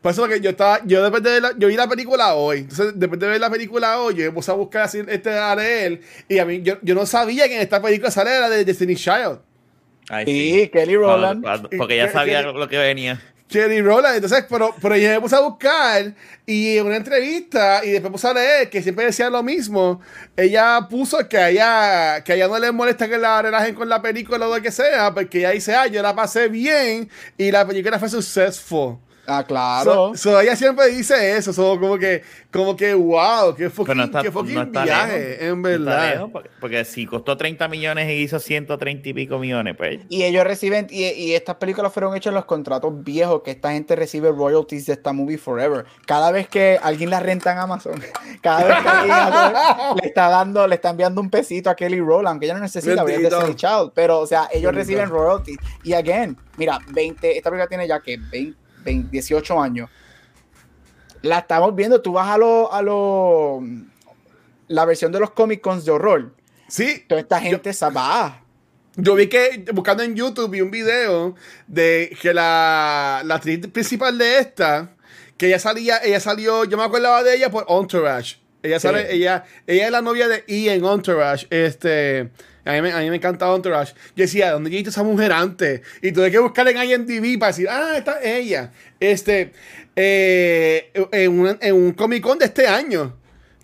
[0.00, 2.58] Por eso que yo estaba, yo después de la, yo vi la película hoy.
[2.58, 5.56] Entonces, después de ver la película hoy, yo me puse a buscar así este a
[5.56, 6.00] leer.
[6.28, 8.94] Y a mí, yo, yo no sabía que en esta película sale la de Destiny
[8.94, 9.40] Child
[10.24, 11.44] sí, Kelly Rowland.
[11.76, 13.20] porque ya sabía lo que venía.
[13.48, 16.12] Kelly Rowland, entonces, pero, pero yo me puse a buscar
[16.44, 20.00] y en una entrevista y después puse a leer que siempre decía lo mismo.
[20.36, 23.88] Ella puso que a ella, que a ella no le molesta que la relajen con
[23.88, 27.50] la película o lo que sea, porque ella dice, ah, yo la pasé bien y
[27.50, 28.98] la película fue successful.
[29.30, 30.12] Ah, claro.
[30.14, 34.72] So, ella siempre dice eso, so, como que, como que, wow, qué fucking, qué fucking
[34.72, 36.28] viaje, en verdad.
[36.58, 40.00] porque, si costó 30 millones y hizo 130 y pico millones, pues.
[40.08, 43.72] Y ellos reciben, y, y, estas películas fueron hechas en los contratos viejos, que esta
[43.72, 45.84] gente recibe royalties de esta movie forever.
[46.06, 48.00] Cada vez que alguien la renta en Amazon,
[48.40, 49.16] cada vez que alguien
[50.00, 53.04] le está dando, le está enviando un pesito a Kelly Rowland, aunque ella no necesita
[53.04, 55.58] ver Destiny Child, pero, o sea, ellos reciben royalties.
[55.84, 59.90] Y again, mira, 20, esta película tiene ya que 20 18 años.
[61.22, 63.62] La estamos viendo, tú vas a lo, a lo
[64.68, 66.34] la versión de los Comic Cons de horror.
[66.68, 67.04] Sí.
[67.08, 68.42] Toda esta gente se va.
[68.96, 71.34] Yo vi que, buscando en YouTube, vi un video
[71.66, 74.90] de que la, la actriz principal de esta,
[75.36, 78.38] que ella salía, ella salió, yo me acordaba de ella por Entourage.
[78.60, 81.46] Ella sale, ella, ella es la novia de E en Entourage.
[81.50, 82.30] Este,
[82.68, 83.94] a mí, me, a mí me encantaba Entourage.
[84.14, 85.80] Yo decía, ¿dónde he esa mujer antes?
[86.02, 88.70] Y tuve que buscar en IMDb para decir, ah, esta es ella.
[89.00, 89.52] Este,
[89.96, 93.16] eh, en, un, en un Comic Con de este año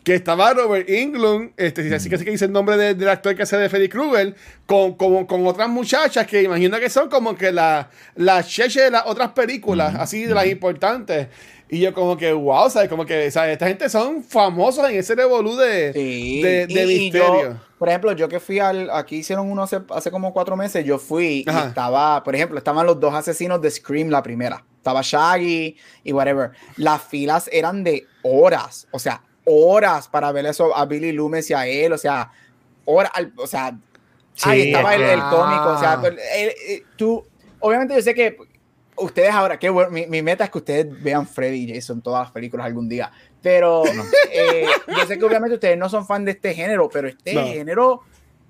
[0.03, 3.43] que estaba Robert Englund, este, así que sí que dice el nombre del actor que
[3.43, 4.35] hace de Freddy Krueger,
[4.67, 8.91] con, con, con, otras muchachas que imagino que son como que la, la cheche de
[8.91, 11.29] las otras películas, así de las importantes.
[11.75, 12.89] Y yo como que, wow, ¿sabes?
[12.89, 13.55] Como que, ¿sabes?
[13.55, 17.59] Esta gente son famosos en ese revolú de, de, misterio.
[17.77, 21.01] por ejemplo, yo que fui al, aquí hicieron uno hace, hace como cuatro meses, yo
[21.01, 24.65] fui y estaba, por ejemplo, estaban los dos asesinos de Scream, la primera.
[24.77, 26.53] Estaba Shaggy y whatever.
[26.77, 31.55] Las filas eran de horas, o sea, horas para ver eso a Billy Loomis y
[31.55, 32.31] a él, o sea,
[32.85, 33.77] horas, o sea,
[34.45, 36.01] ahí estaba el, cómico, o sea,
[36.95, 37.27] tú,
[37.59, 38.54] obviamente yo sé que
[38.97, 42.33] ustedes ahora, qué bueno, mi, meta es que ustedes vean Freddy y Jason todas las
[42.33, 43.11] películas algún día.
[43.43, 43.85] Pero
[44.33, 48.03] eh, yo sé que obviamente ustedes no son fan de este género, pero este género,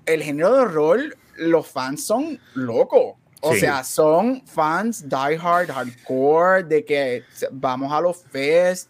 [0.05, 3.15] el género de horror, los fans son locos.
[3.41, 8.89] O sea, son fans die hard, hardcore, de que vamos a los fest.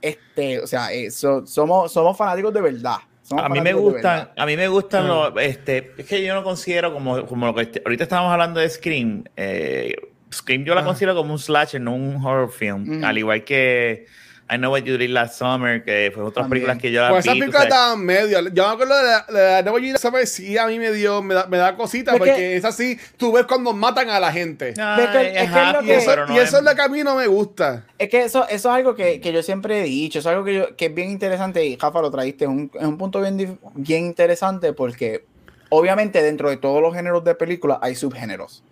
[0.00, 2.96] Este, o sea, eso, somos, somos fanáticos de verdad.
[3.30, 6.94] a mí me gustan, a mí me gustan los, este, es que yo no considero
[6.94, 9.94] como, como lo que este, ahorita estábamos hablando de Scream, eh,
[10.32, 14.06] Scream yo la considero como un slasher, no un horror film, al igual que
[14.50, 17.34] I Know What You Did Last Summer, que fue otras películas que yo pues esa
[17.34, 18.48] película estaba medio.
[18.48, 20.66] Yo me acuerdo de la, de I Know What You Did Last Summer, sí, a
[20.66, 24.10] mí me dio, me da, me da cosita, porque es así, tú ves cuando matan
[24.10, 24.74] a la gente.
[24.76, 27.84] y, eso, es lo que a mí no me gusta.
[27.96, 30.54] Es que eso, eso es algo que, que yo siempre he dicho, es algo que,
[30.54, 33.58] yo, que es bien interesante, y Jafa lo traíste, es un, es un punto bien,
[33.74, 35.26] bien interesante, porque
[35.68, 38.64] obviamente dentro de todos los géneros de películas hay subgéneros.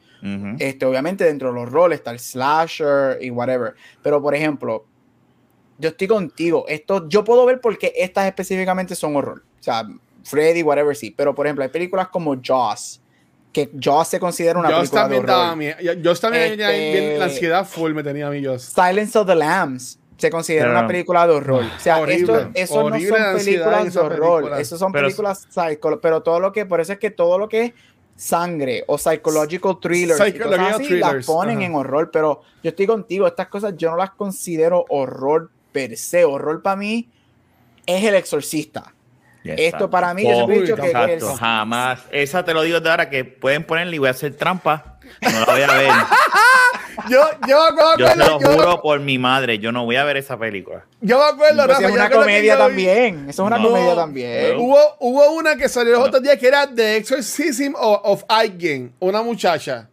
[0.59, 3.75] Este, obviamente dentro de los roles está el slasher y whatever.
[4.03, 4.85] Pero por ejemplo,
[5.79, 6.65] yo estoy contigo.
[6.69, 9.43] Esto, yo puedo ver porque estas específicamente son horror.
[9.59, 9.85] O sea,
[10.25, 11.15] Freddy, whatever, sí.
[11.17, 13.01] Pero, por ejemplo, hay películas como Jaws,
[13.53, 16.03] que Jaws se considera una película también de horror.
[16.03, 18.63] Jaws también este, la ansiedad full me tenía a mí Jaws.
[18.63, 21.65] Silence of the Lambs se considera una película de horror.
[21.65, 24.61] O sea, esto, eso no son películas de horror.
[24.61, 27.63] Eso son películas psycho, pero todo lo que, por eso es que todo lo que
[27.63, 27.73] es
[28.19, 33.47] sangre o psychological thrillers, psychological así, las ponen en horror, pero yo estoy contigo, estas
[33.47, 36.25] cosas yo no las considero horror per se.
[36.25, 37.09] Horror para mí
[37.87, 38.93] es el exorcista.
[39.45, 42.01] Esto para mí, yo he dicho que, jamás.
[42.11, 44.99] Esa te lo digo de ahora que pueden ponerle y voy a hacer trampa.
[45.23, 45.91] No la voy a ver.
[47.11, 50.39] yo, yo, yo te lo juro por mi madre, yo no voy a ver esa
[50.39, 50.85] película.
[51.01, 53.29] Yo me acuerdo, pues es una comedia también.
[53.29, 54.57] Eso es una comedia también.
[54.59, 58.25] Hubo, hubo una que salió los otros días que era The Exorcism of, of
[59.01, 59.89] una muchacha.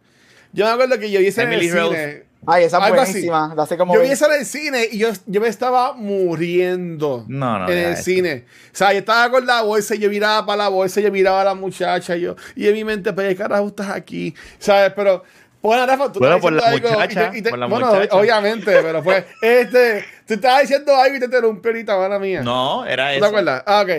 [0.52, 2.26] Yo me acuerdo que yo hice en el cine.
[2.46, 3.54] Ay, esa es buenísima.
[3.76, 7.68] como yo vi esa en el cine y yo, yo me estaba muriendo no, no,
[7.68, 8.44] en el cine.
[8.72, 11.10] O sea, yo estaba con la bolsa y yo miraba para la bolsa y yo
[11.10, 14.32] miraba a la muchacha y yo, y en mi mente, pero ¿qué carajo estás aquí?
[14.60, 14.92] ¿Sabes?
[14.94, 15.24] Pero,
[15.66, 20.34] bueno, Rafa, tú bueno, por la, muchacha, por la bueno, obviamente, pero pues, este, tú
[20.34, 22.42] estabas diciendo algo y te interrumpí ahorita, mala mía.
[22.42, 23.20] No, era eso.
[23.20, 23.62] ¿Te acuerdas?
[23.66, 23.90] Ah, ok.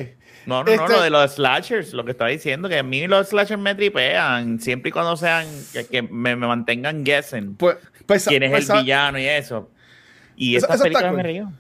[0.46, 3.06] No, no, no, lo este de los slashers, lo que estaba diciendo, que a mí
[3.06, 5.46] los slashers me tripean, siempre y cuando sean,
[5.92, 7.56] que, me, me, mantengan guessing.
[7.58, 7.76] Pues,
[8.06, 9.70] pues, quién es pues, el villano y eso.
[10.38, 11.52] Y esta película me río.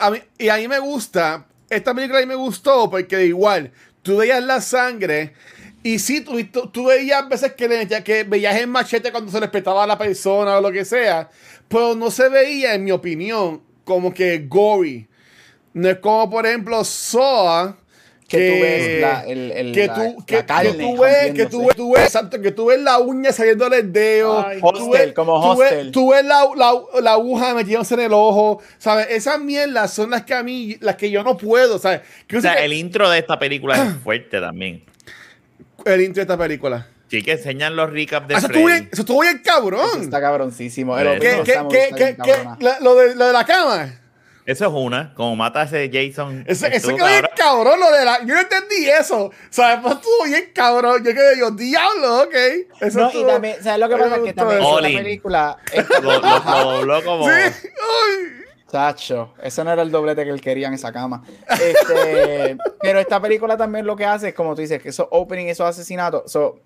[0.00, 3.70] A mí, y a mí me gusta, esta película a mí me gustó porque igual,
[4.02, 5.34] tú veías la sangre
[5.84, 9.84] y sí, tú, tú, veías veces que, le, que veías el machete cuando se respetaba
[9.84, 11.28] a la persona o lo que sea,
[11.68, 15.06] pero no se veía, en mi opinión, como que gory.
[15.74, 17.76] No es como, por ejemplo, Soa
[18.26, 21.76] que, tú ves la, el, el, que tú, que, que tú ves, que tú ves,
[21.76, 24.42] tú ves, exacto, que tú ves la uña saliendo del dedo.
[24.42, 25.92] Ay, hostel, como hostel.
[25.92, 29.08] Tú ves, la, la, la, aguja metiéndose en el ojo, ¿sabes?
[29.10, 32.00] Esas mierdas son las que a mí, las que yo no puedo, ¿sabes?
[32.34, 34.93] o sea, el intro de esta película es fuerte también.
[35.84, 36.88] El intro de esta película.
[37.08, 39.88] Sí, que enseñan los recaps de ah, eso estuvo bien, eso estuvo bien cabrón.
[39.92, 40.96] Eso está cabroncísimo.
[40.96, 41.60] ¿Qué, qué,
[41.96, 44.00] qué, qué, lo, de, lo de la cama.
[44.46, 46.44] Eso es una, como mata a ese Jason.
[46.46, 48.20] Ese, ese quedó bien cabrón, lo de la.
[48.26, 49.30] Yo no entendí eso.
[49.48, 49.78] ¿Sabes?
[49.82, 51.02] Pues estuvo bien cabrón.
[51.02, 52.34] Yo quedé, yo, diablo, ok.
[52.80, 54.16] Eso no, y también, ¿sabes lo que pasa?
[54.16, 55.58] Es que también esta película.
[56.02, 57.24] lo, dobló como.
[57.24, 58.43] Sí, Ay.
[58.74, 61.22] Chacho, ese no era el doblete que él quería en esa cama.
[61.48, 65.46] Este, pero esta película también lo que hace es, como tú dices, que esos opening,
[65.46, 66.32] esos asesinatos.
[66.32, 66.58] So,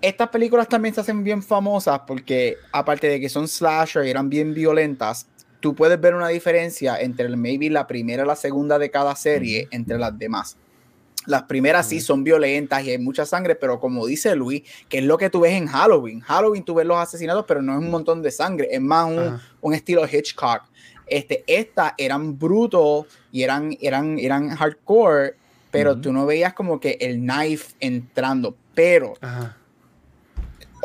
[0.00, 4.28] Estas películas también se hacen bien famosas porque, aparte de que son slasher y eran
[4.28, 5.28] bien violentas,
[5.60, 9.14] tú puedes ver una diferencia entre el, maybe la primera y la segunda de cada
[9.14, 10.56] serie entre las demás.
[11.26, 15.04] Las primeras sí son violentas y hay mucha sangre, pero como dice Luis, que es
[15.04, 16.20] lo que tú ves en Halloween.
[16.20, 19.40] Halloween tú ves los asesinatos, pero no es un montón de sangre, es más un,
[19.60, 20.62] un estilo Hitchcock.
[21.06, 25.36] Este, estas eran brutos y eran, eran, eran hardcore,
[25.70, 28.56] pero tú no veías como que el knife entrando.
[28.74, 29.14] Pero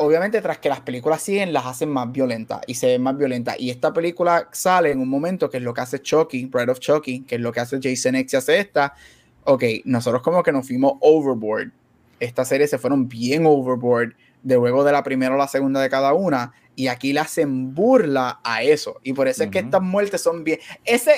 [0.00, 3.56] obviamente tras que las películas siguen, las hacen más violentas y se ven más violentas.
[3.58, 6.80] Y esta película sale en un momento que es lo que hace Chucky, Bride of
[6.80, 8.94] Chucky, que es lo que hace Jason X y hace esta.
[9.52, 11.72] Ok, nosotros como que nos fuimos overboard.
[12.20, 15.90] Esta serie se fueron bien overboard de luego de la primera o la segunda de
[15.90, 19.00] cada una y aquí le hacen burla a eso.
[19.02, 20.58] Y por eso es que estas muertes son bien.
[20.84, 21.14] Ese,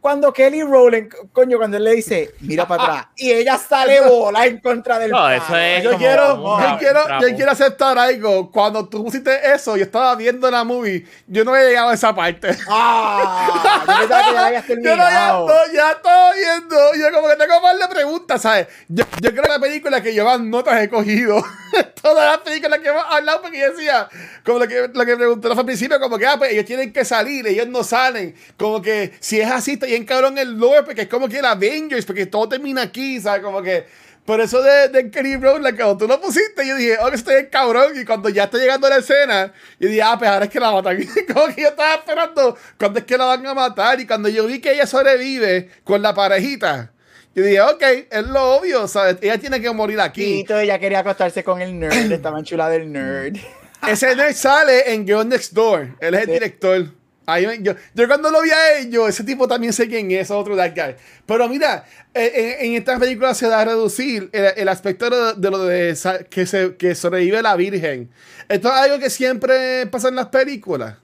[0.00, 4.46] cuando Kelly Rowland, coño, cuando él le dice, mira para atrás, y ella sale bola
[4.46, 5.10] en contra del.
[5.10, 8.50] No, eso es yo, quiero, yo, quiero, yo quiero aceptar algo.
[8.50, 12.14] Cuando tú pusiste eso, yo estaba viendo la movie, yo no había llegado a esa
[12.14, 12.50] parte.
[12.68, 14.62] Ah, yo que ya.
[14.82, 16.76] Yo ya, ya estoy viendo.
[16.94, 18.68] Yo como que tengo más de preguntas, ¿sabes?
[18.88, 21.42] Yo, yo creo que la película que yo más notas he cogido.
[22.02, 24.08] Todas las películas que hemos hablado, porque decía,
[24.44, 27.04] como lo que lo que preguntó al principio, como que ah, pues, ellos tienen que
[27.04, 28.34] salir, ellos no salen.
[28.56, 31.44] Como que si es así, está bien cabrón el lore, porque es como que el
[31.44, 33.42] Avengers, porque todo termina aquí, ¿sabes?
[33.42, 33.84] Como que.
[34.24, 37.46] Por eso de, de Kenny Brown, cuando tú lo pusiste, yo dije, oh, que estoy
[37.46, 37.92] cabrón.
[38.00, 40.60] Y cuando ya está llegando a la escena, yo dije, ah, pues ahora es que
[40.60, 40.96] la matan.
[41.34, 43.98] como que yo estaba esperando cuándo es que la van a matar.
[44.00, 46.92] Y cuando yo vi que ella sobrevive con la parejita,
[47.34, 49.16] Yo dije, ok, es lo obvio, ¿sabes?
[49.22, 50.22] Ella tiene que morir aquí.
[50.22, 53.38] Y entonces ella quería acostarse con el nerd, estaba en chula del nerd.
[53.86, 55.96] Ese nerd sale en Girl Next Door.
[56.00, 56.86] Él es el director.
[57.24, 60.56] Ahí, yo, yo, cuando lo vi a ellos, ese tipo también sé quién es, otro
[60.56, 60.96] that guy.
[61.24, 65.64] Pero mira, eh, en, en esta película se da a reducir el, aspecto de, lo
[65.64, 65.96] de
[66.30, 68.10] que, se, que sobrevive la Virgen.
[68.48, 70.96] Esto es algo que siempre pasa en las películas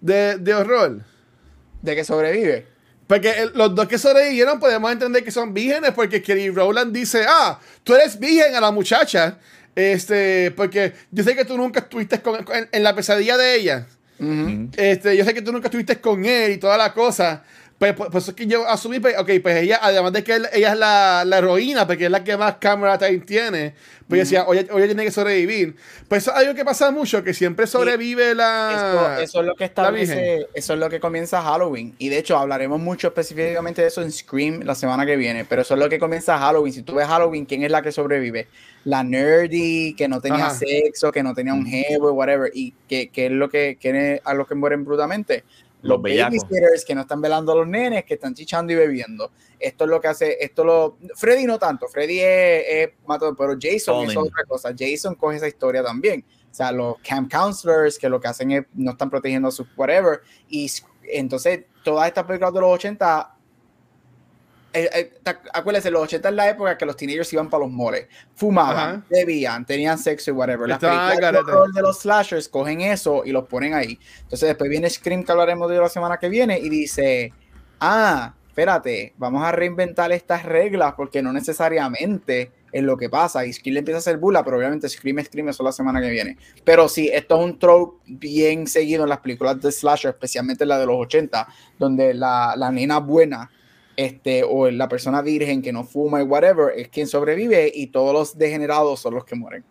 [0.00, 1.02] de, de horror.
[1.82, 2.66] ¿De que sobrevive?
[3.06, 7.58] Porque los dos que sobrevivieron podemos entender que son vírgenes porque Kelly Rowland dice, ah,
[7.82, 9.38] tú eres virgen a la muchacha.
[9.78, 12.20] Este, porque yo sé que tú nunca estuviste
[12.72, 13.86] en, la pesadilla de ella.
[14.76, 17.44] este, yo sé que tú nunca estuviste con él y toda la cosa.
[17.78, 20.72] Pues, pues, pues, es que yo asumí, pues, ok, pues ella, además de que ella
[20.72, 23.74] es la, la, heroína, porque es la que más cámara time tiene,
[24.08, 25.76] pues decía, oye, oye, tiene que sobrevivir.
[26.08, 29.18] Pues eso es algo que pasa mucho, que siempre sobrevive la.
[29.22, 31.94] eso es lo que establece, eso es lo que comienza Halloween.
[31.98, 35.44] Y de hecho, hablaremos mucho específicamente de eso en Scream la semana que viene.
[35.44, 36.72] Pero eso es lo que comienza Halloween.
[36.72, 38.48] Si tú ves Halloween, ¿quién es la que sobrevive?
[38.84, 42.50] La nerdy, que no tenía sexo, que no tenía un jevo, whatever.
[42.54, 45.44] Y que, que es lo que, que es a lo que mueren brutamente
[45.88, 49.30] los, babysitters que no están velando a los nenes, que están chichando y bebiendo.
[49.58, 50.98] Esto es lo que hace, esto lo...
[51.14, 52.90] Freddy no tanto, Freddy es, es
[53.36, 54.74] pero Jason es otra cosa.
[54.76, 56.24] Jason coge esa historia también.
[56.50, 59.66] O sea, los camp counselors que lo que hacen es no están protegiendo a sus
[59.76, 60.20] whatever.
[60.48, 60.70] Y
[61.04, 63.37] entonces, todas estas películas de los 80
[64.72, 64.90] eh,
[65.24, 69.04] eh, acuérdense, los 80 es la época que los teenagers iban para los moles, fumaban,
[69.08, 70.68] bebían, tenían sexo y whatever.
[70.68, 73.98] Las películas de los slashers cogen eso y los ponen ahí.
[74.22, 77.32] Entonces después viene Scream, que hablaremos de la semana que viene, y dice,
[77.80, 83.46] ah, espérate, vamos a reinventar estas reglas porque no necesariamente es lo que pasa.
[83.46, 86.10] Y Scream le empieza a hacer bula, pero obviamente Scream, Scream eso la semana que
[86.10, 86.36] viene.
[86.64, 90.78] Pero sí, esto es un trope bien seguido en las películas de slasher, especialmente la
[90.78, 93.50] de los 80, donde la, la nena buena
[93.98, 98.12] este, o la persona virgen que no fuma y whatever, es quien sobrevive y todos
[98.12, 99.64] los degenerados son los que mueren.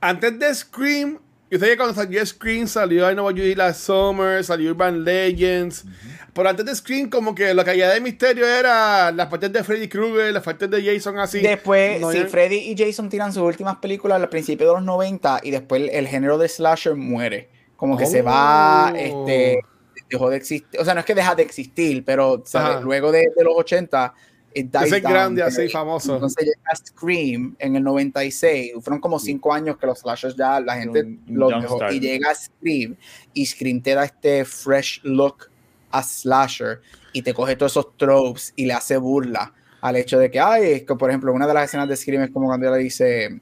[0.00, 1.18] Antes de Scream,
[1.50, 4.70] yo sé que cuando salió Scream salió I Know What You Did Last Summer, salió
[4.70, 5.84] Urban Legends.
[6.32, 9.64] Pero antes de Scream, como que lo que había de misterio era las partes de
[9.64, 11.40] Freddy Krueger, las partes de Jason así.
[11.40, 15.50] Después, sí, Freddy y Jason tiran sus últimas películas al principio de los 90 y
[15.50, 17.50] después el, género de slasher muere.
[17.74, 19.62] Como que se va, este
[20.08, 22.42] dejó de existir, o sea, no es que deja de existir, pero
[22.82, 24.14] luego de, de, los 80,
[24.54, 26.14] es grande, así famoso.
[26.14, 30.76] Entonces llega Scream en el 96, fueron como cinco años que los slashers ya la
[30.76, 32.96] gente lo dejó, y llega Scream,
[33.34, 35.50] y Scream te da este fresh look
[35.90, 36.80] a slasher,
[37.12, 40.72] y te coge todos esos tropes y le hace burla al hecho de que, ay,
[40.72, 42.82] es que por ejemplo, una de las escenas de Scream es como cuando ella le
[42.82, 43.40] dice,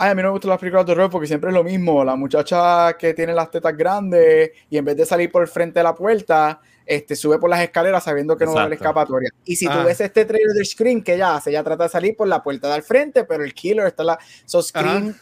[0.00, 2.02] ay, a mí no me gustan las películas de horror porque siempre es lo mismo,
[2.02, 5.80] la muchacha que tiene las tetas grandes y en vez de salir por el frente
[5.80, 9.28] de la puerta, este, sube por las escaleras sabiendo que no va a haber escapatoria.
[9.44, 9.84] Y si tú ah.
[9.84, 12.68] ves este trailer de Scream que ella hace, ella trata de salir por la puerta
[12.68, 14.18] de al frente, pero el killer está la...
[14.46, 15.14] So Scream,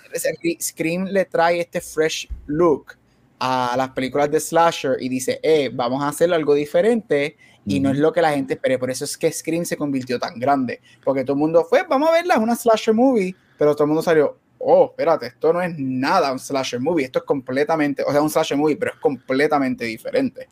[0.60, 2.94] Scream le trae este fresh look
[3.40, 7.36] a las películas de slasher y dice, eh, vamos a hacer algo diferente
[7.66, 8.78] y no es lo que la gente espera.
[8.78, 12.10] Por eso es que Scream se convirtió tan grande, porque todo el mundo fue, vamos
[12.10, 15.62] a verla, es una slasher movie, pero todo el mundo salió, oh, espérate, esto no
[15.62, 18.98] es nada un slasher movie, esto es completamente, o sea, un slasher movie, pero es
[18.98, 20.48] completamente diferente.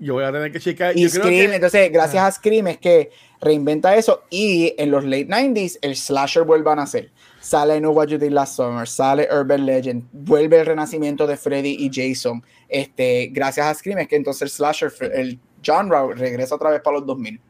[0.00, 0.96] Yo voy a tener que checar.
[0.96, 5.78] Y Scream, entonces, gracias a Scream es que reinventa eso y en los late 90s
[5.82, 7.10] el slasher vuelve a nacer.
[7.40, 11.76] Sale No What You Did Last Summer, sale Urban Legend, vuelve el renacimiento de Freddy
[11.78, 12.44] y Jason.
[12.68, 16.98] Este, gracias a Scream es que entonces el slasher, el genre regresa otra vez para
[16.98, 17.40] los 2000.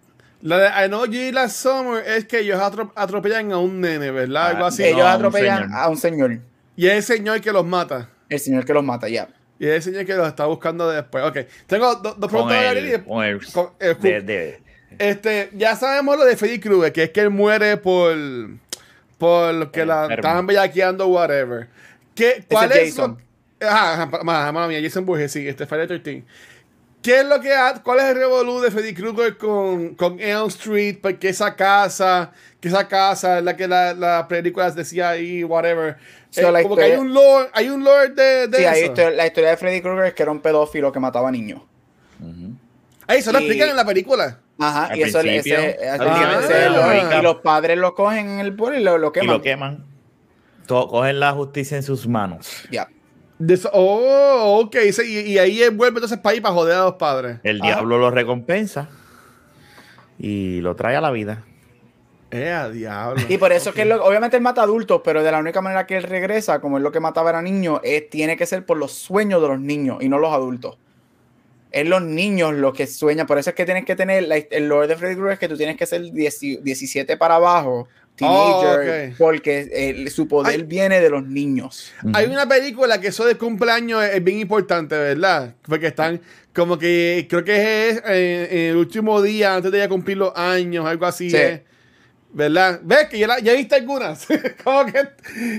[0.41, 2.61] La de I Know You Last Summer es que ellos
[2.95, 4.51] atropellan a un nene, ¿verdad?
[4.51, 4.85] Algo así.
[4.85, 6.39] Ellos atropellan a un señor.
[6.77, 8.09] Y es el señor que los mata.
[8.29, 9.29] El señor que los mata, ya.
[9.59, 11.25] Y es el señor que los está buscando después.
[11.25, 11.39] Ok.
[11.67, 14.61] Tengo dos preguntas de
[14.99, 18.17] Este, ya sabemos lo de Freddy Krueger, que es que él muere por.
[19.19, 21.67] Por que la estaban bellaqueando, whatever.
[22.15, 23.19] ¿Qué, ¿Cuál es, Jason.
[23.61, 26.25] Ajá, mamá mía, Jason Burgess, sí, este Friday 13.
[27.03, 27.53] ¿Qué es lo que
[27.85, 30.99] ¿Cuál es el revolú de Freddy Krueger con, con Elm Street?
[31.01, 35.97] Porque esa casa, que esa casa es la que la, la película decía ahí, whatever.
[36.35, 39.11] Eh, como que hay un lore, hay un lore de, de sí, eso.
[39.11, 41.63] la historia de Freddy Krueger es que era un pedófilo que mataba niños.
[43.07, 44.41] Ahí eso lo explican en la película.
[44.59, 48.99] Ajá, y eso ese, ah, y los padres lo cogen en el pueblo y lo,
[48.99, 49.29] lo queman.
[49.29, 49.85] Y lo queman.
[50.67, 52.65] cogen la justicia en sus manos.
[52.73, 52.89] Ya
[53.73, 54.77] oh, ok.
[55.07, 57.39] Y, ahí vuelve entonces para ir para joder a los padres.
[57.43, 58.89] El diablo lo recompensa
[60.19, 61.45] y lo trae a la vida.
[62.31, 63.23] Eh, diablo.
[63.29, 66.03] Y por eso que obviamente él mata adultos, pero de la única manera que él
[66.03, 69.41] regresa, como es lo que mataba a niños, es, tiene que ser por los sueños
[69.41, 70.77] de los niños y no los adultos.
[71.71, 73.27] es los niños los que sueñan.
[73.27, 75.57] Por eso es que tienes que tener el lore de Freddy Krueger es que tú
[75.57, 77.89] tienes que ser 17 para abajo.
[78.19, 81.93] Teenager, oh, porque su poder viene de los niños.
[82.13, 85.55] Hay una película que eso de cumpleaños es, bien importante, ¿verdad?
[85.63, 86.21] Porque están
[86.53, 90.85] como que creo que es eh, el último día antes de ya cumplir los años,
[90.85, 91.33] algo así.
[92.31, 92.81] ¿Verdad?
[92.83, 94.27] ¿Ves que ya, ya viste algunas?
[94.65, 95.01] como que,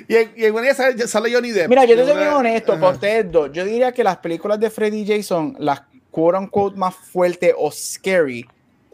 [0.07, 1.70] y, en, y en una sale, sale Johnny Depp.
[1.70, 3.49] Mira, yo te soy bien honesto, por ustedes dos.
[3.53, 5.82] Yo diría que las películas de Freddy Jason, las
[6.12, 8.45] quote unquote más fuerte o scary,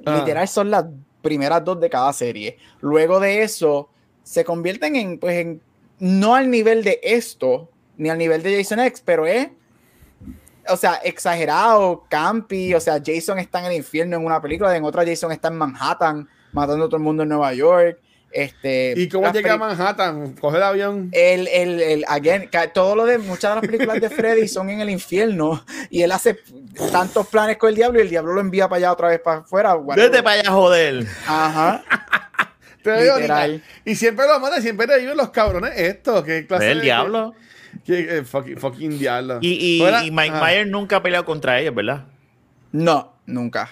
[0.05, 0.19] ah.
[0.19, 0.85] literal son las
[1.25, 2.59] primeras dos de cada serie.
[2.81, 3.89] Luego de eso,
[4.21, 5.61] se convierten en, pues, en,
[5.97, 7.67] no al nivel de esto,
[7.97, 9.49] ni al nivel de Jason X, pero es,
[10.69, 14.83] o sea, exagerado, campi, o sea, Jason está en el infierno en una película, en
[14.83, 17.99] otra Jason está en Manhattan matando a todo el mundo en Nueva York.
[18.35, 20.33] Este, ¿Y cómo llega a Manhattan?
[20.33, 21.09] ¿Coge el avión?
[21.13, 24.81] El, el, el, again, todo lo de muchas de las películas de Freddy son en
[24.81, 26.37] el infierno y él hace
[26.91, 29.37] tantos planes con el diablo y el diablo lo envía para allá otra vez para
[29.37, 29.77] afuera.
[29.77, 31.07] Vete para allá, joder.
[31.25, 31.81] Ajá.
[33.85, 36.21] y siempre lo manda, siempre te viven los cabrones esto.
[36.21, 37.33] ¿Qué clase el diablo?
[37.85, 39.39] ¿Qué, fucking, diablo.
[39.39, 42.03] Y, y, Mike Myers nunca ha peleado contra ellos, ¿verdad?
[42.73, 43.69] No, nunca.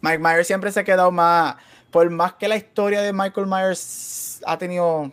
[0.00, 1.54] Mike Myers siempre se ha quedado más
[1.94, 5.12] por más que la historia de Michael Myers ha tenido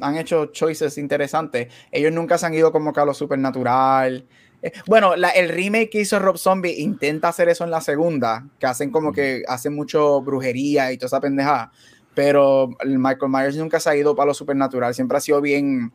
[0.00, 1.72] han hecho choices interesantes.
[1.92, 4.26] Ellos nunca se han ido como que a lo supernatural.
[4.62, 8.66] Eh, bueno, el remake que hizo Rob Zombie intenta hacer eso en la segunda, que
[8.66, 11.70] hacen como que hacen mucho brujería y toda esa pendejada.
[12.16, 15.92] Pero Michael Myers nunca se ha ido para lo supernatural, siempre ha sido bien.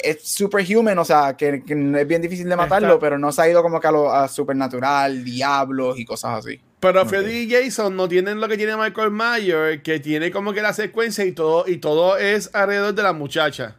[0.00, 3.62] Es superhuman, o sea, que, es bien difícil de matarlo, pero no se ha ido
[3.62, 6.60] como que a lo supernatural, diablos y cosas así.
[6.82, 10.62] Pero Freddy y Jason no tienen lo que tiene Michael Myers, que tiene como que
[10.62, 13.76] la secuencia y todo, y todo es alrededor de la muchacha.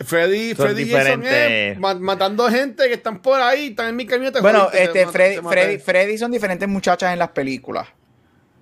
[0.00, 4.40] Freddy, Freddy y Jason es matando gente que están por ahí, están en mi camioneta.
[4.40, 7.86] Bueno, este, Freddy, Freddy, son diferentes muchachas en las películas.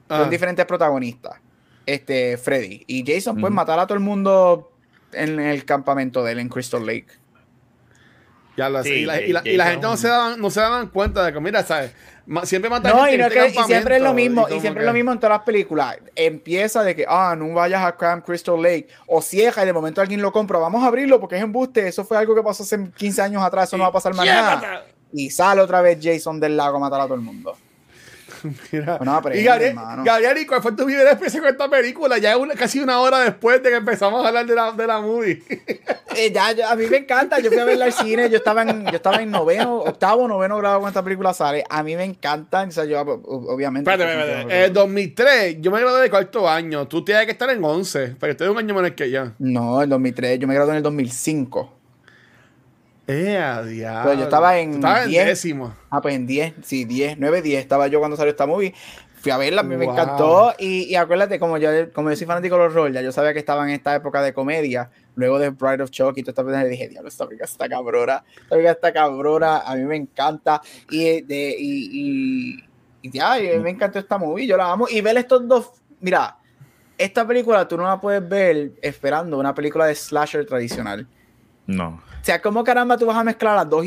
[0.08, 0.28] Son ah.
[0.28, 1.36] diferentes protagonistas.
[1.86, 2.82] Este, Freddy.
[2.88, 4.72] Y Jason, pues, matar a todo el mundo
[5.12, 7.06] en el campamento de él, en Crystal Lake.
[8.56, 11.32] Ya lo y, la, y, la, gente no se, daban, no se daban cuenta de
[11.32, 11.92] que, mira, ¿sabes?
[12.44, 14.92] siempre matan no, y, no que, y siempre es lo mismo, y, siempre es lo
[14.92, 15.98] mismo en todas las películas.
[16.14, 20.00] Empieza de que, ah, no vayas a Camp Crystal Lake, o cieja y de momento
[20.00, 22.90] alguien lo compra, vamos a abrirlo porque es embuste, eso fue algo que pasó hace
[22.90, 24.82] 15 años atrás, eso no va a pasar mañana.
[25.12, 27.56] Y sale otra vez Jason del lago a matar a todo el mundo.
[28.72, 28.98] Mira.
[29.34, 32.18] y Gabriel, ¿cuál fue tu primera experiencia con esta película?
[32.18, 35.42] Ya casi una hora después de que empezamos a hablar de la, de la movie.
[36.16, 37.38] Eh, ya, a mí me encanta.
[37.38, 38.28] Yo fui a verla al cine.
[38.28, 41.64] Yo estaba en, yo estaba en noveno, octavo, noveno grado cuando esta película sale.
[41.70, 42.62] A mí me encanta.
[42.64, 43.88] O sea, yo, obviamente.
[43.88, 44.64] Espérate, espérate.
[44.66, 46.88] En 2003, yo me gradué de cuarto año.
[46.88, 49.30] Tú tienes que estar en 11, porque tú eres un año menor que yo.
[49.38, 50.40] No, en 2003.
[50.40, 51.79] Yo me gradué en el 2005.
[53.06, 54.02] Eh, diablo.
[54.04, 54.74] Pues yo estaba en.
[54.74, 55.74] Estaba en décimo.
[55.90, 58.74] Ah, pues en 10, sí, 10, 9, 10 estaba yo cuando salió esta movie.
[59.20, 60.54] Fui a verla, a mí me encantó.
[60.58, 63.34] Y, y, acuérdate, como yo, como yo soy fanático de los roles, ya yo sabía
[63.34, 64.90] que estaba en esta época de comedia.
[65.14, 68.24] Luego de Bride of Chuck y toda esta película, dije, diablo, esta película está cabrona.
[68.30, 70.62] Esta película está cabrona, a mí me encanta.
[70.88, 72.64] Y, de, y, y,
[73.02, 74.86] y ya, me encantó esta movie, yo la amo.
[74.88, 75.70] Y ver estos dos,
[76.00, 76.38] mira,
[76.96, 81.06] esta película tú no la puedes ver esperando una película de slasher tradicional.
[81.66, 82.02] No.
[82.20, 83.84] O sea, ¿cómo caramba tú vas a mezclar a dos,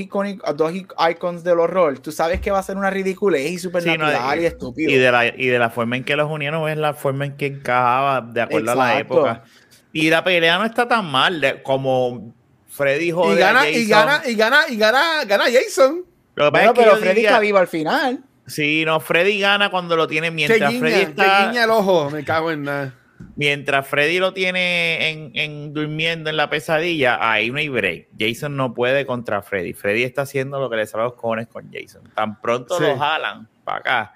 [0.56, 2.00] dos icons del horror?
[2.00, 4.90] Tú sabes que va a ser una ridiculez y súper natural y, estúpido.
[4.92, 7.38] Y de, la, y de la forma en que los unieron es la forma en
[7.38, 9.44] que encajaba de acuerdo a la época.
[9.92, 12.34] Y la pelea no está tan mal como
[12.68, 16.04] Freddy jode y gana, Y gana, y gana, y gana, gana Jason.
[16.34, 18.24] pero Freddy está vivo al final.
[18.48, 21.48] Sí, no, Freddy gana cuando lo tiene mientras Freddy está...
[21.48, 22.94] guiña el ojo, me cago en nada.
[23.36, 28.08] Mientras Freddy lo tiene en, durmiendo en la pesadilla, ahí no hay break.
[28.20, 29.74] Jason no puede contra Freddy.
[29.74, 32.04] Freddy está haciendo lo que le sale a los cojones con Jason.
[32.16, 34.14] Tan pronto lo jalan para acá,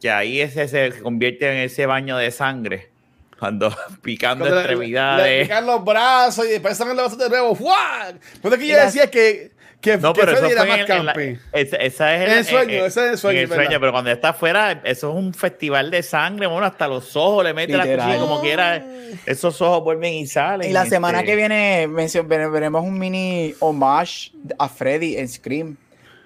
[0.00, 2.90] que ahí ese se convierte en ese baño de sangre.
[3.38, 5.26] Cuando picando extremidades.
[5.26, 7.54] Le, pican los brazos y después salen los brazos de nuevo.
[7.54, 8.12] ¡Fuah!
[8.40, 9.52] Pues que yo decía que
[10.00, 11.38] no, pero eso era más campi.
[11.52, 13.80] esa, es el, sueño, ese es el sueño.
[13.80, 17.54] pero cuando está afuera, eso es un festival de sangre, bueno, hasta los ojos le
[17.54, 18.84] mete la cuchilla como quiera.
[19.26, 20.70] Esos ojos vuelven y salen.
[20.70, 25.76] Y la semana este que viene veremos un mini homage a Freddy en Scream.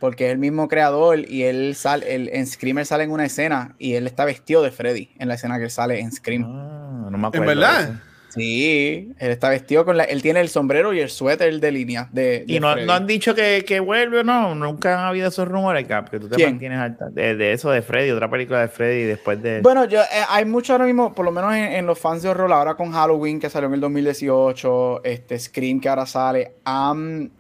[0.01, 3.75] Porque es el mismo creador y él sale, el, en Screamer sale en una escena
[3.81, 6.45] y él está vestido de Freddy en la escena que sale en Scream.
[6.45, 7.51] Ah, no me acuerdo.
[7.51, 8.01] ¿En verdad?
[8.29, 10.05] Sí, él está vestido con la.
[10.05, 12.09] Él tiene el sombrero y el suéter de línea.
[12.13, 14.55] De, y no, no, han dicho que, que, vuelve o no.
[14.55, 17.09] Nunca han habido esos rumores, Cap, que tú te mantienes alta.
[17.09, 19.63] De, eso de Freddy, otra película de Freddy después de.
[19.63, 22.53] Bueno, yo, eh, hay mucho ahora mismo, por lo menos en, los fans de horror,
[22.53, 26.53] ahora con Halloween que salió en el 2018, este Scream que ahora sale.
[26.59, 27.31] están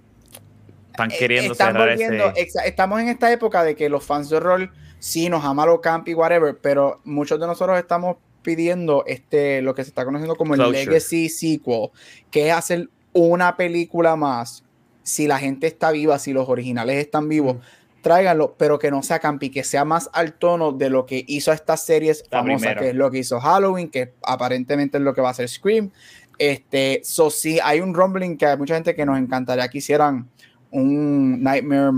[1.18, 5.45] queriendo están volviendo, estamos en esta época de que los fans de horror sí nos
[5.45, 8.16] ama lo camp y whatever, pero muchos de nosotros estamos
[8.49, 11.90] pidiendo este lo que se está conociendo como el Legacy Sequel,
[12.30, 14.64] que es hacer una película más.
[15.03, 18.01] Si la gente está viva, si los originales están vivos, mm.
[18.01, 21.53] tráiganlo, pero que no sea campi, que sea más al tono de lo que hizo
[21.53, 25.28] estas series famosas, que es lo que hizo Halloween, que aparentemente es lo que va
[25.28, 25.90] a hacer Scream.
[26.38, 30.26] Este, so sí, hay un rumbling que hay mucha gente que nos encantaría que hicieran
[30.70, 31.92] un Nightmare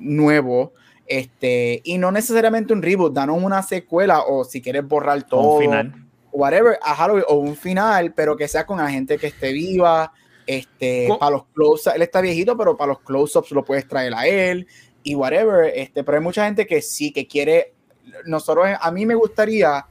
[0.00, 0.72] nuevo.
[1.10, 5.54] Este, y no necesariamente un reboot, danos una secuela o si quieres borrar todo.
[5.54, 5.94] Un final.
[6.30, 10.12] Whatever, a Halloween, o un final, pero que sea con la gente que esté viva.
[10.46, 14.24] Este, para los close él está viejito, pero para los close-ups lo puedes traer a
[14.24, 14.68] él
[15.02, 15.72] y whatever.
[15.74, 17.74] Este, pero hay mucha gente que sí, que quiere.
[18.26, 19.84] Nosotros, a mí me gustaría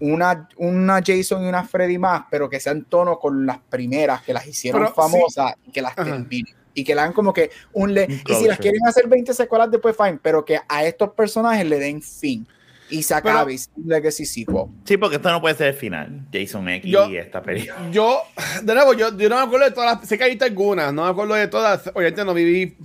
[0.00, 4.32] una, una Jason y una Freddy más, pero que sean tono con las primeras que
[4.32, 8.06] las hicieron famosas y que las terminen y que le hagan como que un le
[8.26, 11.78] y si las quieren hacer 20 secuelas después fine, pero que a estos personajes le
[11.78, 12.46] den fin
[12.88, 14.66] y se acabe Legacy Sequel.
[14.84, 16.26] Sí, porque esto no puede ser el final.
[16.32, 17.76] Jason X y esta película.
[17.92, 18.22] Yo,
[18.62, 20.08] de nuevo, yo, yo, no me acuerdo de todas las.
[20.08, 21.88] Sé que hay algunas, no me acuerdo de todas.
[21.88, 22.76] Obviamente no viví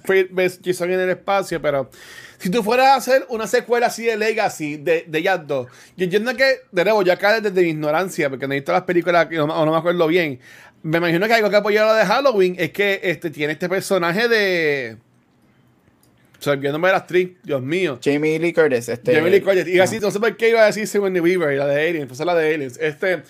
[0.63, 1.89] Jason en el espacio, pero
[2.39, 6.03] si tú fueras a hacer una secuela así de Legacy, de, de Jazz 2, yo
[6.03, 9.27] entiendo que, de nuevo, yo acá desde mi ignorancia, porque no he visto las películas
[9.31, 10.39] o no, no me acuerdo bien,
[10.83, 14.27] me imagino que algo que apoyó lo de Halloween es que este, tiene este personaje
[14.27, 14.97] de.
[16.39, 17.99] O sea, viéndome la actriz, Dios mío.
[18.03, 18.89] Jamie Lee Curtis.
[18.89, 19.67] Este, Jamie Lee Curtis.
[19.67, 22.19] Y así, no sé por qué iba a decir Sigourney Weaver, la de Aliens, pues
[22.19, 22.79] la de Aliens.
[22.81, 23.21] Este,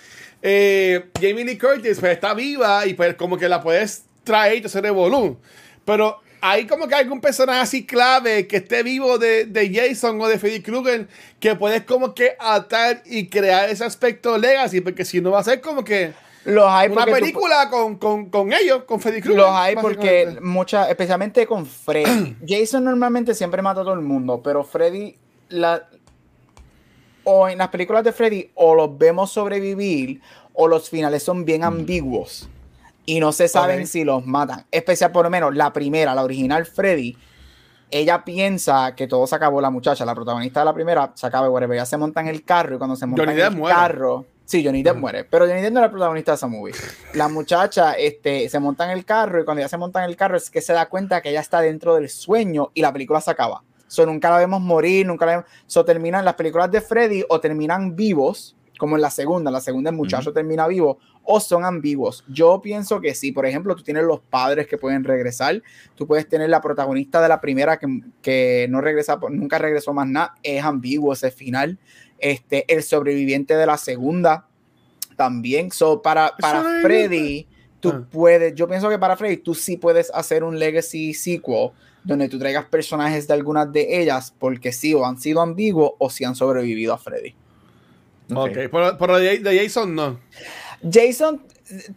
[0.41, 4.61] eh, Jamie Lee Curtis, pues está viva y pues como que la puedes traer y
[4.61, 5.37] te hacer revolú.
[5.83, 10.27] Pero hay como que algún personaje así clave que esté vivo de, de Jason o
[10.29, 11.07] de Freddy Krueger
[11.39, 15.43] que puedes como que atar y crear ese aspecto legacy, porque si no va a
[15.43, 16.13] ser como que
[16.45, 19.43] los hay Una película con, con, con, ellos, con Freddy Krueger.
[19.43, 22.35] Los hay porque muchas, especialmente con Freddy.
[22.47, 25.15] Jason normalmente siempre mata a todo el mundo, pero Freddy,
[25.49, 25.87] la,
[27.23, 30.21] o en las películas de Freddy, o los vemos sobrevivir,
[30.53, 32.49] o los finales son bien ambiguos.
[33.05, 34.65] Y no se saben si los matan.
[34.71, 37.17] Especial, por lo menos, la primera, la original Freddy,
[37.89, 41.49] ella piensa que todo se acabó, la muchacha, la protagonista de la primera, se acaba,
[41.49, 41.75] whatever.
[41.75, 44.83] Ella se monta en el carro y cuando se monta en el carro Sí, Johnny
[44.83, 46.73] Depp muere, pero Johnny Depp no era el protagonista de esa movie.
[47.13, 50.17] La muchacha este, se monta en el carro y cuando ella se monta en el
[50.17, 53.21] carro es que se da cuenta que ella está dentro del sueño y la película
[53.21, 53.63] se acaba.
[53.87, 55.45] So, nunca la vemos morir, nunca la vemos.
[55.67, 59.51] So, terminan las películas de Freddy o terminan vivos, como en la segunda.
[59.51, 62.23] La segunda, el muchacho termina vivo, o son ambiguos.
[62.27, 63.31] Yo pienso que sí.
[63.31, 65.61] Por ejemplo, tú tienes los padres que pueden regresar.
[65.95, 67.87] Tú puedes tener la protagonista de la primera que,
[68.21, 70.35] que no regresa, nunca regresó más nada.
[70.43, 71.77] Es ambiguo ese final
[72.21, 74.47] este, el sobreviviente de la segunda
[75.17, 75.71] también.
[75.71, 77.47] So, para, para Freddy,
[77.79, 78.07] tú ah.
[78.09, 81.71] puedes, yo pienso que para Freddy, tú sí puedes hacer un legacy sequel
[82.03, 86.09] donde tú traigas personajes de algunas de ellas, porque sí, o han sido ambiguos o
[86.09, 87.35] si han sobrevivido a Freddy.
[88.33, 88.57] Ok,
[88.97, 90.19] pero, de, Jason no.
[90.89, 91.41] Jason,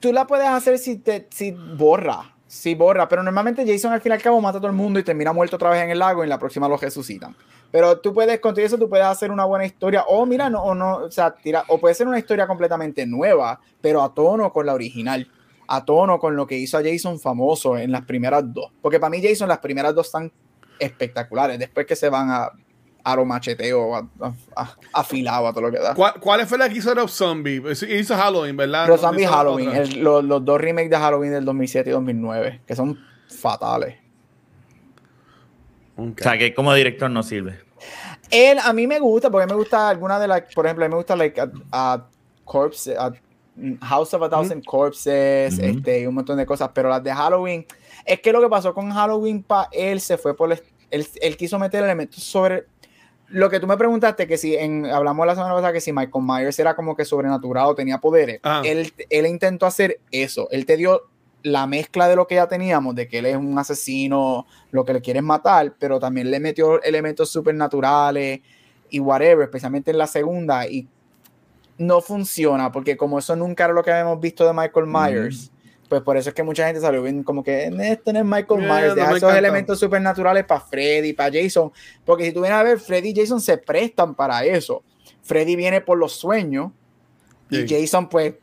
[0.01, 4.13] tú la puedes hacer si, te, si borra, si borra, pero normalmente Jason al fin
[4.13, 5.99] y al cabo mata a todo el mundo y termina muerto otra vez en el
[5.99, 7.35] lago y en la próxima lo resucitan.
[7.71, 10.75] Pero tú puedes, con eso tú puedes hacer una buena historia, o mira, no, o
[10.75, 14.67] no, o sea, tira, o puede ser una historia completamente nueva, pero a tono con
[14.67, 15.29] la original,
[15.67, 18.71] a tono con lo que hizo a Jason famoso en las primeras dos.
[18.81, 20.31] Porque para mí Jason las primeras dos están
[20.79, 22.53] espectaculares, después que se van a,
[23.05, 24.07] a lo macheteo, a,
[24.95, 25.95] afilado, a todo lo que da.
[25.95, 27.63] ¿Cuál, fue la que hizo Rob Zombie?
[27.71, 28.89] Hizo Halloween, ¿verdad?
[28.89, 32.99] Rob Zombie Halloween, los, los dos remakes de Halloween del 2007 y 2009, que son
[33.29, 33.97] fatales.
[35.97, 37.61] O sea, que como director no sirve.
[38.31, 40.93] Él, a mí me gusta, porque me gusta alguna de las, por ejemplo, a mí
[40.93, 41.41] me gusta like,
[41.71, 42.07] a,
[42.45, 42.97] Corpse,
[43.83, 47.67] House of a Thousand Corpses, este, y un montón de cosas, pero las de Halloween,
[48.05, 51.59] es que lo que pasó con Halloween para él se fue por, él, él quiso
[51.59, 52.67] meter elementos sobre
[53.35, 56.25] lo que tú me preguntaste, que si en, hablamos la semana pasada que si Michael
[56.25, 58.63] Myers era como que sobrenatural o tenía poderes, ah.
[58.65, 61.09] él, él intentó hacer eso, él te dio
[61.43, 64.95] la mezcla de lo que ya teníamos, de que él es un asesino, lo que
[64.95, 68.41] le quieren matar, pero también le metió elementos supernaturales
[68.89, 70.87] y whatever, especialmente en la segunda, y
[71.77, 75.51] no funciona, porque como eso nunca era lo que habíamos visto de Michael Myers,
[75.95, 78.63] pues por eso es que mucha gente salió bien como que este no es Michael
[78.63, 81.71] Myers, deja esos elementos supernaturales para Freddy, para Jason,
[82.05, 84.83] porque si tú vienes a ver, Freddy y Jason se prestan para eso.
[85.23, 86.73] Freddy viene por los sueños
[87.49, 88.35] y Jason pues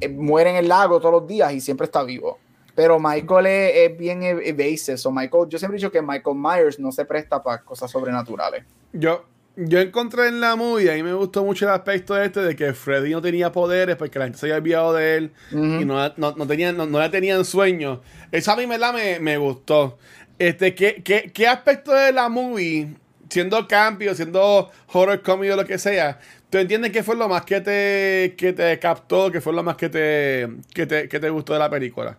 [0.00, 2.38] eh, muere en el lago todos los días y siempre está vivo.
[2.74, 4.96] Pero Michael es, bien e-, evasive.
[4.96, 8.64] So Michael, yo siempre he dicho que Michael Myers no se presta para cosas sobrenaturales.
[8.94, 9.22] Yo,
[9.56, 13.10] yo encontré en la movie, y me gustó mucho el aspecto este de que Freddy
[13.10, 16.86] no tenía poderes porque la gente se había olvidado de él y no, no, no,
[16.86, 18.00] no, le tenían sueños.
[18.32, 18.78] Esa a mí me,
[19.20, 19.98] me gustó.
[20.38, 22.94] Este, ¿qué, qué, qué aspecto de la movie,
[23.30, 26.18] siendo cambio, siendo horror comedy o lo que sea,
[26.50, 29.76] tú entiendes qué fue lo más que te, que te captó, qué fue lo más
[29.76, 32.18] que te, que te, que te gustó de la película?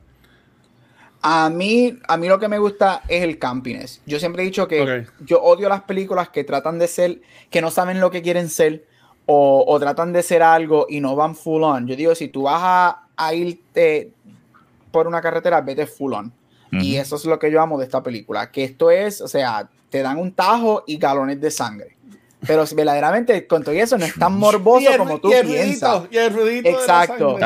[1.29, 4.01] A mí, a mí lo que me gusta es el campiness.
[4.05, 7.69] Yo siempre he dicho que yo odio las películas que tratan de ser, que no
[7.69, 8.85] saben lo que quieren ser
[9.25, 11.85] o, o tratan de ser algo y no van full on.
[11.85, 14.13] Yo digo, si tú vas a, a irte
[14.89, 16.31] por una carretera, vete full on.
[16.71, 19.69] Y eso es lo que yo amo de esta película, que esto es, o sea,
[19.89, 21.96] te dan un tajo y galones de sangre.
[22.45, 26.03] Pero verdaderamente con todo eso no es tan morboso como tú piensas.
[26.11, 27.37] y el Exacto.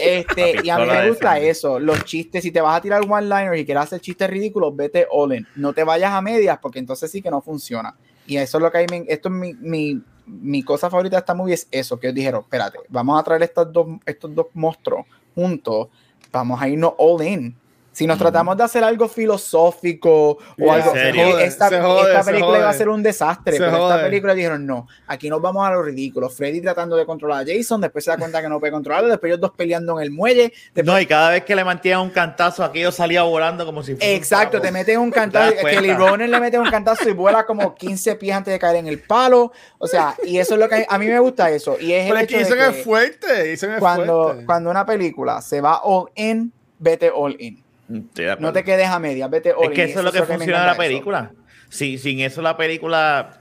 [0.00, 1.78] Este, y a mí me gusta eso.
[1.78, 5.06] Los chistes, si te vas a tirar one liner y quieres hacer chistes ridículos, vete
[5.10, 5.46] all in.
[5.54, 7.94] No te vayas a medias porque entonces sí que no funciona.
[8.26, 8.86] Y eso es lo que hay.
[9.06, 12.78] Esto es mi, mi, mi cosa favorita de esta movie es eso, que dijeron, espérate,
[12.88, 15.88] vamos a traer estos dos, estos dos monstruos juntos,
[16.30, 17.56] vamos a irnos all in.
[17.92, 22.88] Si nos tratamos de hacer algo filosófico o algo, esta, esta película iba a ser
[22.88, 26.30] un desastre, pero esta película dijeron no, aquí nos vamos a lo ridículo.
[26.30, 29.30] Freddy tratando de controlar a Jason, después se da cuenta que no puede controlarlo, después
[29.30, 30.52] ellos dos peleando en el muelle.
[30.84, 34.12] No, y cada vez que le mantienen un cantazo, aquello salía volando como si fuera
[34.12, 38.16] Exacto, te meten un cantazo, Kelly Ronan le mete un cantazo y vuela como 15
[38.16, 39.52] pies antes de caer en el palo.
[39.78, 41.76] O sea, y eso es lo que a mí me gusta eso.
[41.78, 44.46] Y es pero el hecho que dicen es fuerte, dicen es cuando, fuerte.
[44.46, 47.61] Cuando una película se va all in, vete all in.
[47.88, 50.66] No te quedes a medias, vete all Es que eso es lo que funciona en
[50.66, 51.32] la película.
[51.68, 53.38] Si, sin eso la película...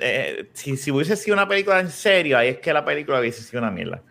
[0.00, 3.42] Eh, si, si, hubiese sido una película en serio, ahí es que la película hubiese
[3.42, 4.02] sido una mierda.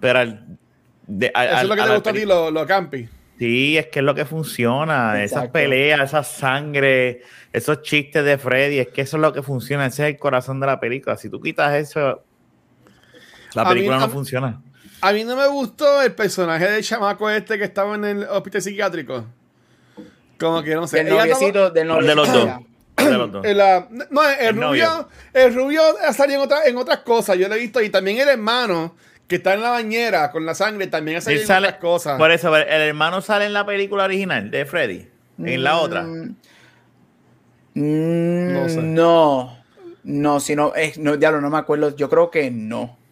[0.00, 0.58] Pero al,
[1.06, 3.08] de, al, eso es lo que te gusta a ti, lo, lo campi.
[3.38, 5.20] Sí, es que es lo que funciona.
[5.20, 5.40] Exacto.
[5.40, 7.22] Esas peleas, esa sangre,
[7.52, 9.86] esos chistes de Freddy, es que eso es lo que funciona.
[9.86, 11.16] Ese es el corazón de la película.
[11.16, 12.24] Si tú quitas eso,
[13.54, 14.62] la película mí, no a, funciona.
[15.04, 18.62] A mí no me gustó el personaje del chamaco este que estaba en el hospital
[18.62, 19.26] psiquiátrico.
[20.40, 21.00] Como que no sé.
[21.00, 22.08] El noviecito, del noviecito.
[22.08, 22.48] de los dos.
[22.96, 23.44] De los dos.
[23.44, 23.58] El,
[24.10, 27.36] no, el, el rubio, el rubio ha salido en, otra, en otras cosas.
[27.36, 27.82] Yo lo he visto.
[27.82, 28.96] Y también el hermano
[29.28, 32.16] que está en la bañera con la sangre también ha salido en otras cosas.
[32.16, 35.06] Por eso, el hermano sale en la película original de Freddy.
[35.36, 36.04] En la otra.
[37.74, 38.80] Mm, no, sé.
[38.80, 39.58] no,
[40.02, 41.94] no, si no, es, no, diablo, no me acuerdo.
[41.94, 43.03] Yo creo que no.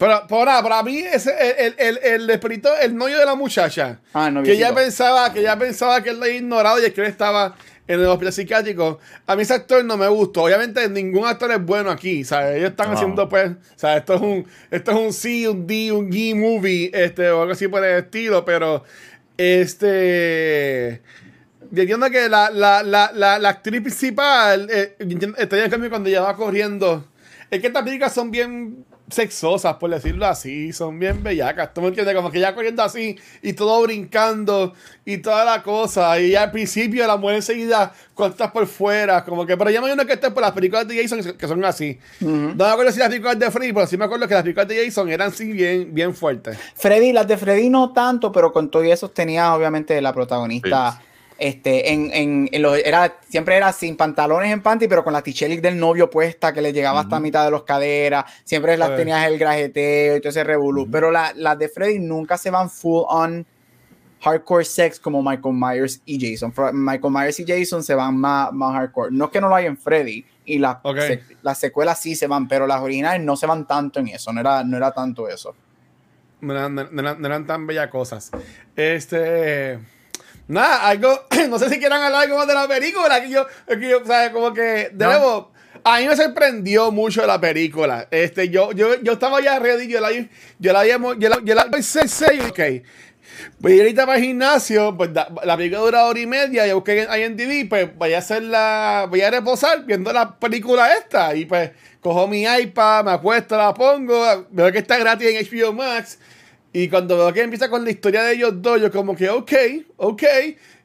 [0.00, 4.00] Pero, pero nada, para mí ese, el, el, el, espíritu, el novio de la muchacha,
[4.14, 6.94] ah, no, que ya pensaba que ya pensaba que él lo había ignorado y es
[6.94, 7.54] que él estaba
[7.86, 8.98] en el hospital psiquiátrico.
[9.26, 10.44] A mí ese actor no me gustó.
[10.44, 12.56] Obviamente ningún actor es bueno aquí, ¿sabes?
[12.56, 12.94] Ellos están no.
[12.94, 13.98] haciendo pues, ¿sabes?
[13.98, 17.52] Esto es un esto es un C, un D, un G movie, este o algo
[17.52, 18.84] así por el estilo, pero
[19.36, 21.02] este
[21.70, 24.96] yo entiendo que la, la, la, la, la actriz principal eh,
[25.36, 27.04] está en cambio cuando ella va corriendo.
[27.50, 31.72] Es que estas películas son bien sexosas, por decirlo así, son bien bellacas.
[31.74, 32.14] ¿Tú me entiendes?
[32.14, 36.18] Como que ya corriendo así y todo brincando y toda la cosa.
[36.20, 39.86] Y al principio la mujer enseguida cuando estás por fuera, como que, pero ya me
[39.88, 41.98] imagino que estés por las películas de Jason que son así.
[42.20, 42.54] Uh -huh.
[42.54, 44.68] No me acuerdo si las películas de Freddy, pero sí me acuerdo que las películas
[44.68, 46.58] de Jason eran así bien, bien fuertes.
[46.74, 50.92] Freddy, las de Freddy no tanto, pero con todo eso tenía obviamente la protagonista.
[50.92, 51.09] Sí.
[51.40, 55.22] Este, en, en, en los, era, siempre era sin pantalones en panty, pero con la
[55.22, 57.04] tichelis del novio puesta que le llegaba uh -huh.
[57.06, 58.26] hasta mitad de los caderas.
[58.44, 60.82] Siempre las tenías el grajeteo y todo ese revolú.
[60.82, 60.90] Uh -huh.
[60.92, 63.46] Pero las la de Freddy nunca se van full on
[64.20, 66.52] hardcore sex como Michael Myers y Jason.
[66.74, 69.10] Michael Myers y Jason se van más, más hardcore.
[69.10, 70.22] No es que no lo hay en Freddy.
[70.44, 71.08] Y las okay.
[71.08, 74.30] se, la secuelas sí se van, pero las originales no se van tanto en eso.
[74.30, 75.54] No era, no era tanto eso.
[76.42, 78.30] No eran, no, eran, no eran tan bellas cosas.
[78.76, 79.78] Este.
[80.50, 83.88] Nada, algo, no sé si quieran hablar algo más de la película, que yo, que
[83.88, 85.52] yo, o sea, como que, de nuevo,
[85.84, 88.08] a mí me sorprendió mucho la película.
[88.10, 90.98] Este, yo, yo, yo estaba ya ready, yo la, yo la yo
[91.28, 92.60] la, yo la, yo ok.
[93.60, 97.02] Voy ahorita para el gimnasio, pues la, la película dura hora y media, yo busqué
[97.02, 101.44] en IMDb, pues voy a hacer la, voy a reposar viendo la película esta, y
[101.44, 101.70] pues
[102.00, 106.18] cojo mi iPad, me acuesto, la pongo, veo que está gratis en HBO Max,
[106.72, 109.52] y cuando veo que empieza con la historia de ellos dos, yo como que, ok,
[109.96, 110.22] ok.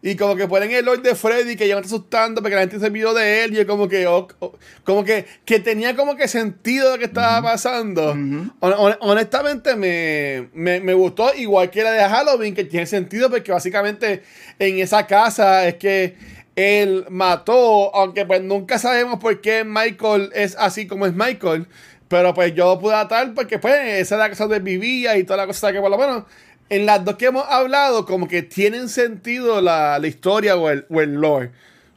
[0.02, 2.62] Y como que ponen el Lord de Freddy, que ya me está asustando porque la
[2.62, 3.54] gente se olvidó de él.
[3.54, 7.06] Y yo como que, oh, oh, como que, que tenía como que sentido lo que
[7.06, 8.14] estaba pasando.
[8.14, 8.54] Uh -huh.
[8.62, 13.52] Hon honestamente me, me, me, gustó, igual que la de Halloween, que tiene sentido porque
[13.52, 14.24] básicamente
[14.58, 16.16] en esa casa es que
[16.56, 21.68] él mató, aunque pues nunca sabemos por qué Michael es así como es Michael.
[22.08, 25.38] Pero pues yo pude atar porque pues esa es la casa donde vivía y toda
[25.38, 26.24] la cosa que por lo menos
[26.70, 30.86] en las dos que hemos hablado como que tienen sentido la, la historia o el,
[30.90, 31.52] o el, lore.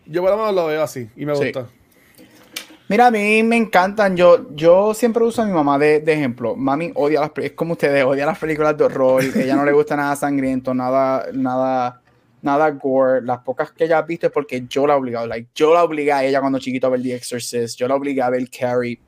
[0.07, 1.45] Yo por lo menos lo veo así y me sí.
[1.45, 1.67] gusta.
[2.89, 4.17] Mira, a mí me encantan.
[4.17, 6.57] Yo, yo siempre uso a mi mamá de, de ejemplo.
[6.57, 9.23] Mami odia las es como ustedes, odia las películas de horror.
[9.37, 12.01] Ella no le gusta nada sangriento, nada, nada,
[12.41, 13.21] nada gore.
[13.23, 15.27] Las pocas que ella ha visto es porque yo la he obligado.
[15.27, 17.79] Like, yo la obligué a ella cuando chiquito a ver The Exorcist.
[17.79, 18.99] Yo la obligué a ver Carrie.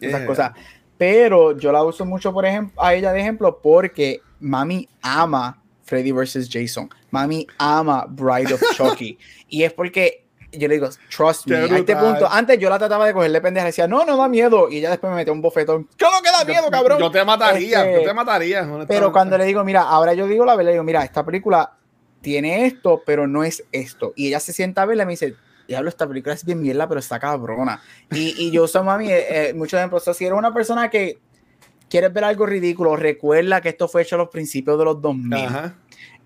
[0.00, 0.52] Esas cosas.
[0.96, 6.12] Pero yo la uso mucho, por ejemplo, a ella de ejemplo porque mami ama Freddy
[6.12, 6.48] vs.
[6.50, 6.88] Jason.
[7.10, 9.18] Mami ama Bride of Chucky.
[9.48, 10.24] y es porque
[10.58, 11.56] yo le digo, trust me.
[11.56, 13.66] A este punto, antes yo la trataba de cogerle pendeja.
[13.66, 14.68] Decía, no, no da miedo.
[14.70, 15.88] Y ella después me metió un bofetón.
[15.96, 16.98] ¿Qué lo que da miedo, cabrón?
[16.98, 18.68] Yo te mataría, yo este, te mataría.
[18.86, 21.72] Pero cuando le digo, mira, ahora yo digo la verdad, le digo, mira, esta película
[22.20, 24.12] tiene esto, pero no es esto.
[24.16, 25.34] Y ella se sienta a verla y me dice,
[25.66, 27.80] diablo, esta película es bien mierda, pero está cabrona.
[28.10, 30.04] Y, y yo soy mami, eh, eh, muchos ejemplos.
[30.04, 31.18] si eres una persona que
[31.88, 35.34] quieres ver algo ridículo, recuerda que esto fue hecho a los principios de los 2000.
[35.34, 35.74] Ajá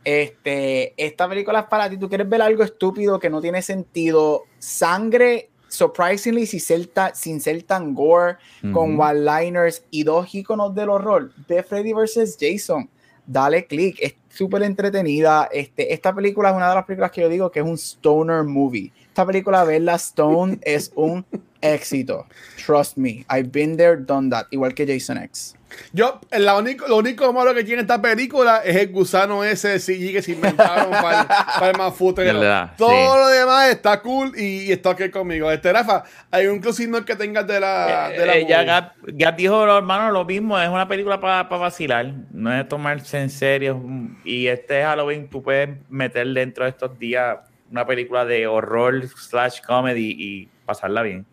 [0.04, 1.98] este, esta película es para ti.
[1.98, 4.44] Tú quieres ver algo estúpido que no tiene sentido.
[4.58, 8.36] Sangre, surprisingly, sin ser, sin ser tan gore,
[8.72, 11.32] con one-liners y dos iconos del horror.
[11.46, 12.38] Ve Freddy vs.
[12.40, 12.88] Jason.
[13.26, 13.98] Dale click.
[14.00, 15.48] Es súper entretenida.
[15.52, 18.44] Este, esta película es una de las películas que yo digo que es un stoner
[18.44, 18.90] movie.
[19.18, 21.26] Esta película, verla Stone, es un
[21.60, 22.24] éxito.
[22.64, 23.26] Trust me.
[23.28, 24.46] I've been there, done that.
[24.52, 25.56] Igual que Jason X.
[25.92, 29.80] Yo, la único, lo único malo que tiene esta película es el gusano ese de
[29.80, 34.90] CG que se inventaron para, para, el más Todo lo demás está cool y, está
[34.90, 35.50] aquí conmigo.
[35.50, 38.10] Este, Rafa, hay un closing que tengas de la.
[38.10, 40.56] De la eh, ya Gap, dijo, hermano, lo mismo.
[40.60, 42.14] Es una película para vacilar.
[42.30, 43.82] No es tomarse en serio.
[44.24, 47.38] Y este Halloween, tú puedes meter dentro de estos días
[47.70, 51.26] una película de horror slash comedy y pasarla bien.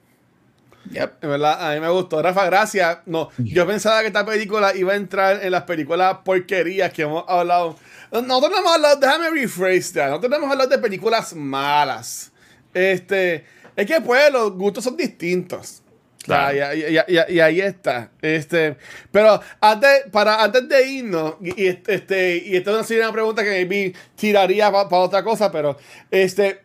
[0.91, 1.23] Yep.
[1.23, 2.21] En verdad, a mí me gustó.
[2.21, 2.99] Rafa, gracias.
[3.05, 7.25] No, yo pensaba que esta película iba a entrar en las películas porquerías que hemos
[7.27, 7.75] hablado.
[8.11, 10.09] No hemos hablado, déjame rephrase that.
[10.09, 12.31] Nosotros no hemos hablado de películas malas.
[12.73, 15.81] Este, es que pues los gustos son distintos.
[16.25, 16.57] Claro.
[16.73, 18.09] y, ahí está.
[18.21, 18.75] Este,
[19.11, 23.93] pero antes, para, antes de irnos, y, este, y esta es una pregunta que me
[24.15, 25.77] tiraría para otra cosa, pero
[26.09, 26.61] este,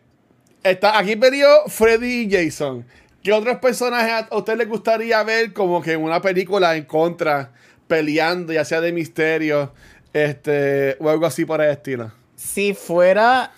[0.63, 2.85] está, aquí perdió Freddy y Jason.
[3.23, 7.51] ¿Qué otros personajes a usted le gustaría ver como que en una película en contra,
[7.87, 9.73] peleando, ya sea de misterio,
[10.11, 12.11] este, o algo así por el estilo?
[12.35, 13.51] Si fuera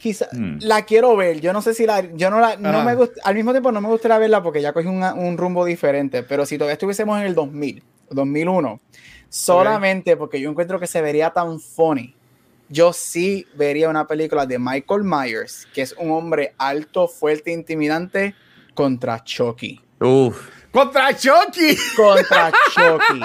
[0.00, 0.58] quizá hmm.
[0.62, 1.40] la quiero ver.
[1.40, 2.00] Yo no sé si la.
[2.14, 2.56] Yo no la.
[2.56, 5.64] No me gusta, al mismo tiempo no me gustaría verla porque ya cogí un rumbo
[5.64, 6.22] diferente.
[6.22, 8.80] Pero si todavía estuviésemos en el 2000, 2001,
[9.28, 12.16] solamente porque yo encuentro que se vería tan funny
[12.70, 18.34] yo sí vería una película de Michael Myers, que es un hombre alto, fuerte, intimidante,
[18.74, 19.80] contra Chucky.
[19.98, 20.48] Uf.
[20.70, 21.76] ¡Contra Chucky!
[21.96, 23.20] Contra Chucky.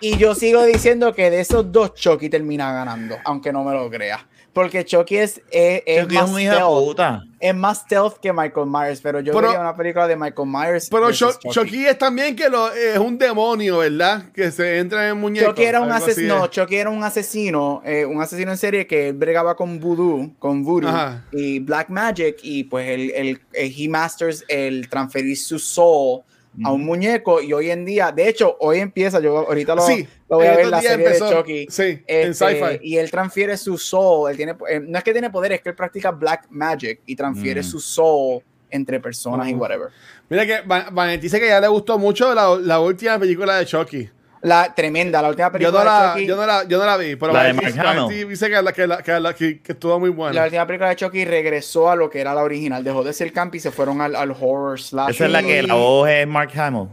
[0.00, 3.90] y yo sigo diciendo que de esos dos Chucky termina ganando, aunque no me lo
[3.90, 4.24] crea.
[4.54, 7.00] Porque Chucky es, es, más stealth,
[7.40, 10.88] es más stealth que Michael Myers, pero yo pero, una película de Michael Myers.
[10.88, 11.86] Pero Chucky.
[11.86, 14.30] es también que lo, es un demonio, ¿verdad?
[14.32, 15.50] Que se entra en el muñeco.
[15.50, 19.10] Chucky era un asesino, no, Chucky era un asesino, eh, un asesino en serie que
[19.10, 20.90] bregaba con voodoo, con voodoo
[21.32, 26.22] y black magic y pues el, el, el, he masters el transferir su soul
[26.62, 29.82] a un muñeco y hoy en día, de hecho, hoy empieza, yo ahorita lo,
[30.28, 31.66] voy a ver la serie de Chucky.
[31.68, 32.78] Sí, en este, sci-fi.
[32.82, 35.70] Y él transfiere su soul, él tiene, eh, no es que tiene poder, es que
[35.70, 37.64] él practica black magic y transfiere mm.
[37.64, 39.88] su soul entre personas y whatever.
[40.28, 44.10] Mira que Vanetti dice que ya le gustó mucho la, la última película de Chucky.
[44.44, 46.26] La tremenda, la última película yo no la, de Chucky.
[46.26, 49.72] Yo no la, yo no la vi, pero la de dice que, que, que, que,
[49.72, 50.34] estuvo muy buena.
[50.34, 52.84] La última película de Chucky regresó a lo que era la original.
[52.84, 55.14] Dejó de ser camp y se fueron al, al horror slash.
[55.14, 56.88] Esa es la que la voz es Mark Hamill.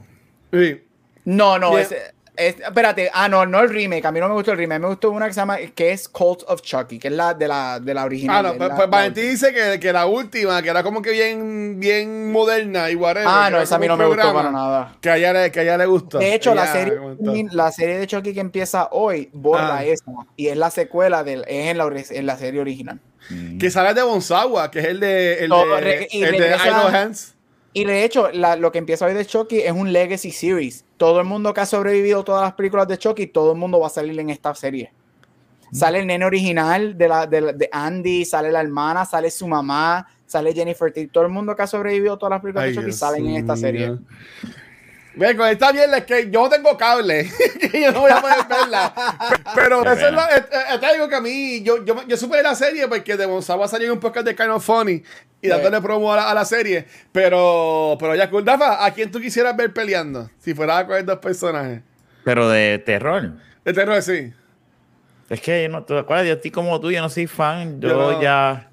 [0.54, 0.82] Sí.
[1.26, 1.74] No, no,
[2.48, 4.06] es, espérate, ah, no, no el remake.
[4.06, 4.82] A mí no me gustó el remake.
[4.82, 7.48] Me gustó una que se llama, que es Cult of Chucky, que es la de
[7.48, 8.46] la, de la original.
[8.46, 12.32] Ah, no, pues, pues dice que, que, la última, que era como que bien, bien
[12.32, 13.28] moderna y whatever.
[13.28, 14.98] Ah, no, esa a mí no me gustó para nada.
[15.02, 16.18] Que a ella le, que a ella le gustó.
[16.18, 16.98] De hecho, la serie,
[17.52, 19.86] la serie de Chucky que empieza hoy borra ah.
[19.86, 20.12] esa.
[20.36, 23.00] Y es la secuela, del, es en la, en la serie original.
[23.60, 27.36] Que sale de Bonsawa, que es el de, el de, el de Idle Hands.
[27.74, 30.86] Y de hecho, lo que empieza hoy de Chucky es un Legacy Series.
[30.98, 33.88] Todo el mundo que ha sobrevivido todas las películas de Chucky, todo el mundo va
[33.88, 34.92] a salir en esta serie.
[35.72, 40.54] Sale el nene original de, la, de, Andy, sale la hermana, sale su mamá, sale
[40.54, 41.08] Jennifer T.
[41.08, 43.98] Todo el mundo que ha sobrevivido todas las películas de Chucky salen en esta serie.
[45.14, 48.48] Venga, está bien, es que yo no tengo cable, que yo no voy a poder
[48.48, 48.94] verla.
[49.54, 52.56] Pero eso es, lo, es, algo que a mí, yo, yo, yo supe de la
[52.56, 55.04] serie porque de Gonzalo salió un podcast de Kind of Funny
[55.42, 56.86] y dándole promo a la, serie.
[57.12, 60.30] Pero, pero ya, Dafa, ¿a quién tú quisieras ver peleando?
[60.40, 61.82] Si fuera coger dos personajes.
[62.24, 63.34] Pero de terror.
[63.66, 64.32] De terror, sí.
[65.30, 66.28] Es que no, ¿te acuerdas?
[66.28, 67.82] Yo estoy como tú, yo no soy fan.
[67.82, 68.70] Yo, ya.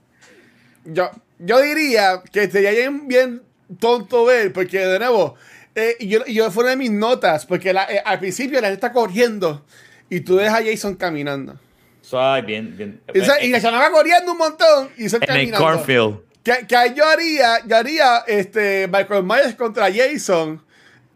[0.85, 3.43] Yo, yo diría que sería bien, bien
[3.81, 5.37] tonto ver, porque de nuevo
[5.79, 9.65] eh, yo, yo fuera de mis notas, porque eh, al principio la gente está corriendo
[10.11, 11.59] y tú ves a Jason caminando.
[12.01, 13.01] Suave, bien, bien.
[13.13, 16.21] Y, se, y se va corriendo un montón y se En el cornfield.
[16.43, 20.63] Que, que yo haría, yo haría este, Michael Myers contra Jason.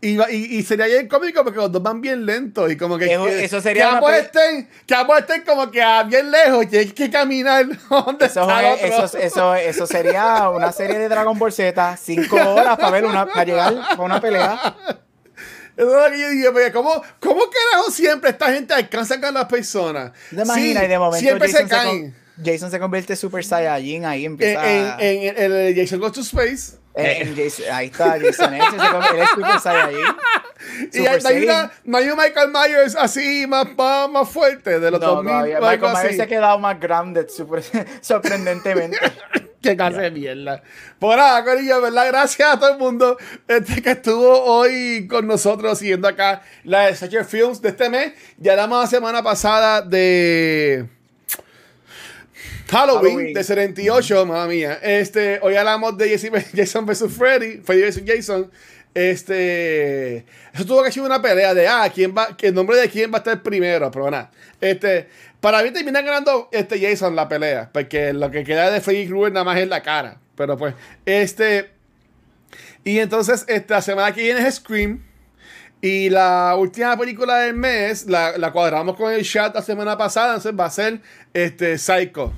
[0.05, 3.05] Y, y, y, sería bien cómico porque los dos van bien lentos y como que,
[3.05, 6.66] eso, que, eso sería que, ambos estén, que ambos estén como que a bien lejos
[6.72, 11.09] y hay que caminar donde eso, está es, eso, eso, eso, sería una serie de
[11.09, 14.76] Dragon Ball Z, cinco horas para ver una, para llegar a una pelea.
[15.76, 19.44] Eso es lo que yo dije, ¿cómo, ¿cómo carajo siempre esta gente alcanza con las
[19.44, 20.11] personas?
[20.30, 20.82] ¿Te imaginas?
[20.82, 22.16] Sí, y de momento siempre Jason se caen.
[22.44, 24.96] Jason se convierte en Super Saiyajin, ahí En, empieza...
[24.98, 26.82] en, en, en, Jason Goes to Space.
[26.95, 29.99] En, en Jason, ahí está Jason X, él es Super Saiyajin.
[30.93, 34.78] Y hay, no, hay una, no hay un Michael Myers así más, más, más fuerte
[34.78, 35.32] de los No, 2000.
[35.32, 35.59] todavía.
[35.61, 36.16] o algo Michael Myers así.
[36.16, 37.62] se ha quedado más grounded, super,
[38.01, 38.97] sorprendentemente.
[39.62, 40.62] Qué clase de mierda.
[40.99, 42.07] Por nada, Corillo, ¿verdad?
[42.09, 43.16] Gracias a todo el mundo
[43.49, 48.12] este, que estuvo hoy con nosotros siguiendo acá la de Sacher Films de este mes.
[48.38, 50.88] Ya hablamos la semana pasada de
[52.72, 53.34] Halloween, Halloween.
[53.34, 54.78] de 78, mamá mía.
[54.82, 57.04] Este, hoy hablamos de Jason, Jason vs.
[57.12, 58.02] Freddy, Freddy vs.
[58.06, 58.50] Jason.
[58.94, 63.10] Este, eso tuvo que ser una pelea de, ah, quién va, el nombre de quién
[63.12, 64.30] va a estar primero, pero nada.
[64.58, 65.06] Este,
[65.40, 69.32] para mí termina ganando este Jason la pelea, porque lo que queda de Freddy Krueger
[69.32, 70.18] nada más es la cara.
[70.34, 71.70] Pero pues, este,
[72.84, 75.04] y entonces esta semana que viene es Scream.
[75.82, 80.36] Y la última película del mes, la, la cuadramos con el chat la semana pasada,
[80.36, 81.00] entonces va a ser
[81.34, 82.32] este, Psycho.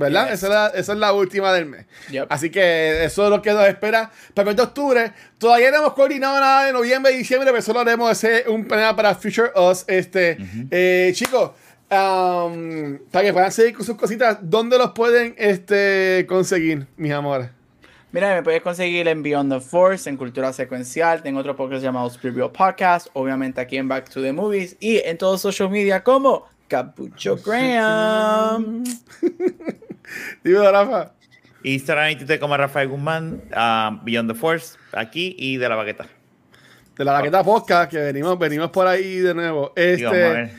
[0.00, 0.30] ¿Verdad?
[0.30, 0.34] Yes.
[0.34, 1.84] Esa, es la, esa es la última del mes.
[2.10, 2.26] Yep.
[2.30, 5.12] Así que eso es lo que nos espera para el mes de octubre.
[5.36, 8.96] Todavía no hemos coordinado nada de noviembre y diciembre, pero solo haremos ese, un plan
[8.96, 9.84] para Future Us.
[9.86, 10.38] Este,
[10.70, 11.50] eh, chicos,
[11.90, 17.50] um, para que puedan seguir con sus cositas, ¿dónde los pueden este, conseguir, mis amores?
[18.10, 21.22] Mira, me puedes conseguir en Beyond the Force, en Cultura Secuencial.
[21.22, 23.08] Tengo otro podcast llamado Preview Podcast.
[23.12, 24.76] Obviamente aquí en Back to the Movies.
[24.80, 28.82] Y en todos social media como Capucho Graham.
[30.44, 31.12] Dime, Rafa.
[31.62, 36.06] Instagram y Twitter como Rafael Guzmán, ah, Beyond the Force, aquí y de la baqueta.
[36.96, 39.72] De la baqueta podcast, que venimos, venimos por ahí de nuevo.
[39.76, 40.52] Este,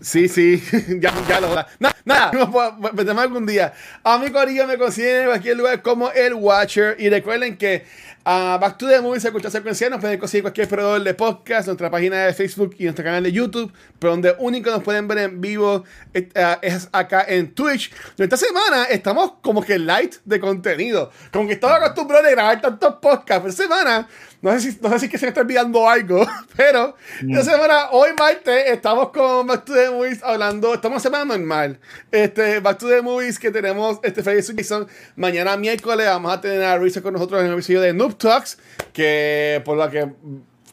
[0.00, 0.62] sí, sí,
[1.00, 1.68] ya, ya lo Nada,
[2.04, 3.72] nada, algún día.
[4.02, 6.96] A mi corillo me consiguen en cualquier lugar como el Watcher.
[6.98, 7.84] Y recuerden que
[8.30, 11.90] a Back to the Movies, escucha secuencial, nos pueden conseguir cualquier proveedor de podcast, nuestra
[11.90, 15.40] página de Facebook y nuestro canal de YouTube, pero donde único nos pueden ver en
[15.40, 17.90] vivo eh, eh, es acá en Twitch.
[18.18, 22.96] Esta semana estamos como que light de contenido, como que estaba acostumbrado a grabar tantos
[22.96, 24.06] podcasts, pero semana,
[24.40, 26.26] no sé si, no sé si que se me está olvidando algo,
[26.56, 26.94] pero
[27.28, 31.80] esta semana, hoy martes, estamos con Back to the Movies hablando, estamos en semana normal,
[32.10, 34.38] este, Back to the Movies que tenemos este Freddy.
[34.38, 34.86] Jason,
[35.16, 38.58] mañana miércoles vamos a tener a Risa con nosotros en el episodio de Noob Talks,
[38.92, 40.08] que por lo que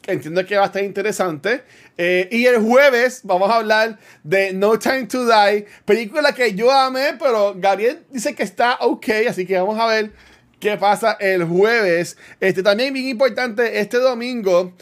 [0.06, 1.62] entiendo que va a estar interesante.
[1.98, 6.70] Eh, y el jueves vamos a hablar de No Time to Die, película que yo
[6.70, 10.12] amé, pero Gabriel dice que está ok, así que vamos a ver
[10.60, 12.16] qué pasa el jueves.
[12.40, 14.72] Este también bien importante, este domingo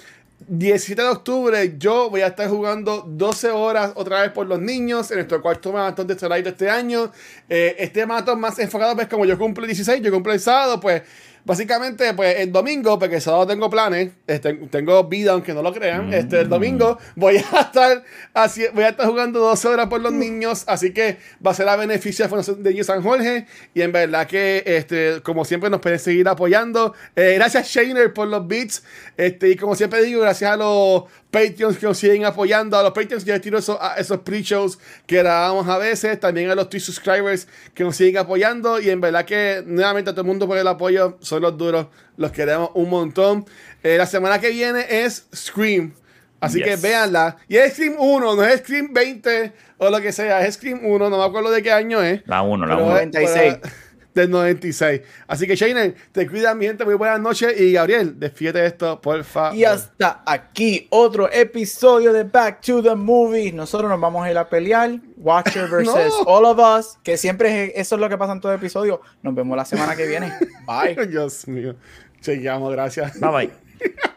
[0.46, 5.10] 17 de octubre yo voy a estar jugando 12 horas otra vez por los niños
[5.10, 7.10] en nuestro cuarto maratón de Starlight este año.
[7.48, 10.80] Eh, este maratón más enfocado, pues como yo cumplo el 16, yo cumplo el sábado,
[10.80, 11.02] pues
[11.44, 15.72] básicamente pues el domingo, porque el sábado tengo planes, este, tengo vida aunque no lo
[15.72, 20.00] crean, este, el domingo voy a estar así, voy a estar jugando 12 horas por
[20.00, 23.82] los niños, así que va a ser a beneficio de Fundación de San Jorge y
[23.82, 26.94] en verdad que este, como siempre nos pueden seguir apoyando.
[27.16, 28.82] Eh, gracias Shainer por los beats
[29.16, 31.04] este, y como siempre digo, gracias a los
[31.34, 34.78] Patreons que nos siguen apoyando, a los Patreons que yo tiro esos, a esos pre-shows
[35.04, 39.00] que grabamos a veces, también a los Twitch subscribers que nos siguen apoyando y en
[39.00, 42.70] verdad que nuevamente a todo el mundo por el apoyo, son los duros, los queremos
[42.74, 43.44] un montón.
[43.82, 45.92] Eh, la semana que viene es Scream.
[46.40, 47.36] Así que véanla.
[47.48, 51.10] Y es Scream 1, no es Scream 20 o lo que sea, es Scream 1,
[51.10, 52.20] no me acuerdo de qué año es.
[52.26, 52.96] La 1, la Pero 1.
[52.98, 53.58] es- 96.
[53.60, 53.74] pero-
[54.14, 55.00] Del 96.
[55.26, 56.84] Así que, Shane, te cuidan, mi gente.
[56.84, 57.60] Muy buenas noches.
[57.60, 59.56] Y Gabriel, despídete esto, por favor.
[59.56, 63.52] Y hasta aquí otro episodio de Back to the Movies.
[63.52, 65.00] Nosotros nos vamos a ir a pelear.
[65.16, 66.22] Watcher versus No.
[66.26, 66.98] All of Us.
[67.02, 69.00] Que siempre es, eso es lo que pasa en todo episodio.
[69.22, 70.32] Nos vemos la semana que viene.
[70.66, 71.06] Bye.
[71.06, 71.74] Dios mío.
[72.20, 73.18] Chequeamos, gracias.
[73.18, 73.50] Bye bye.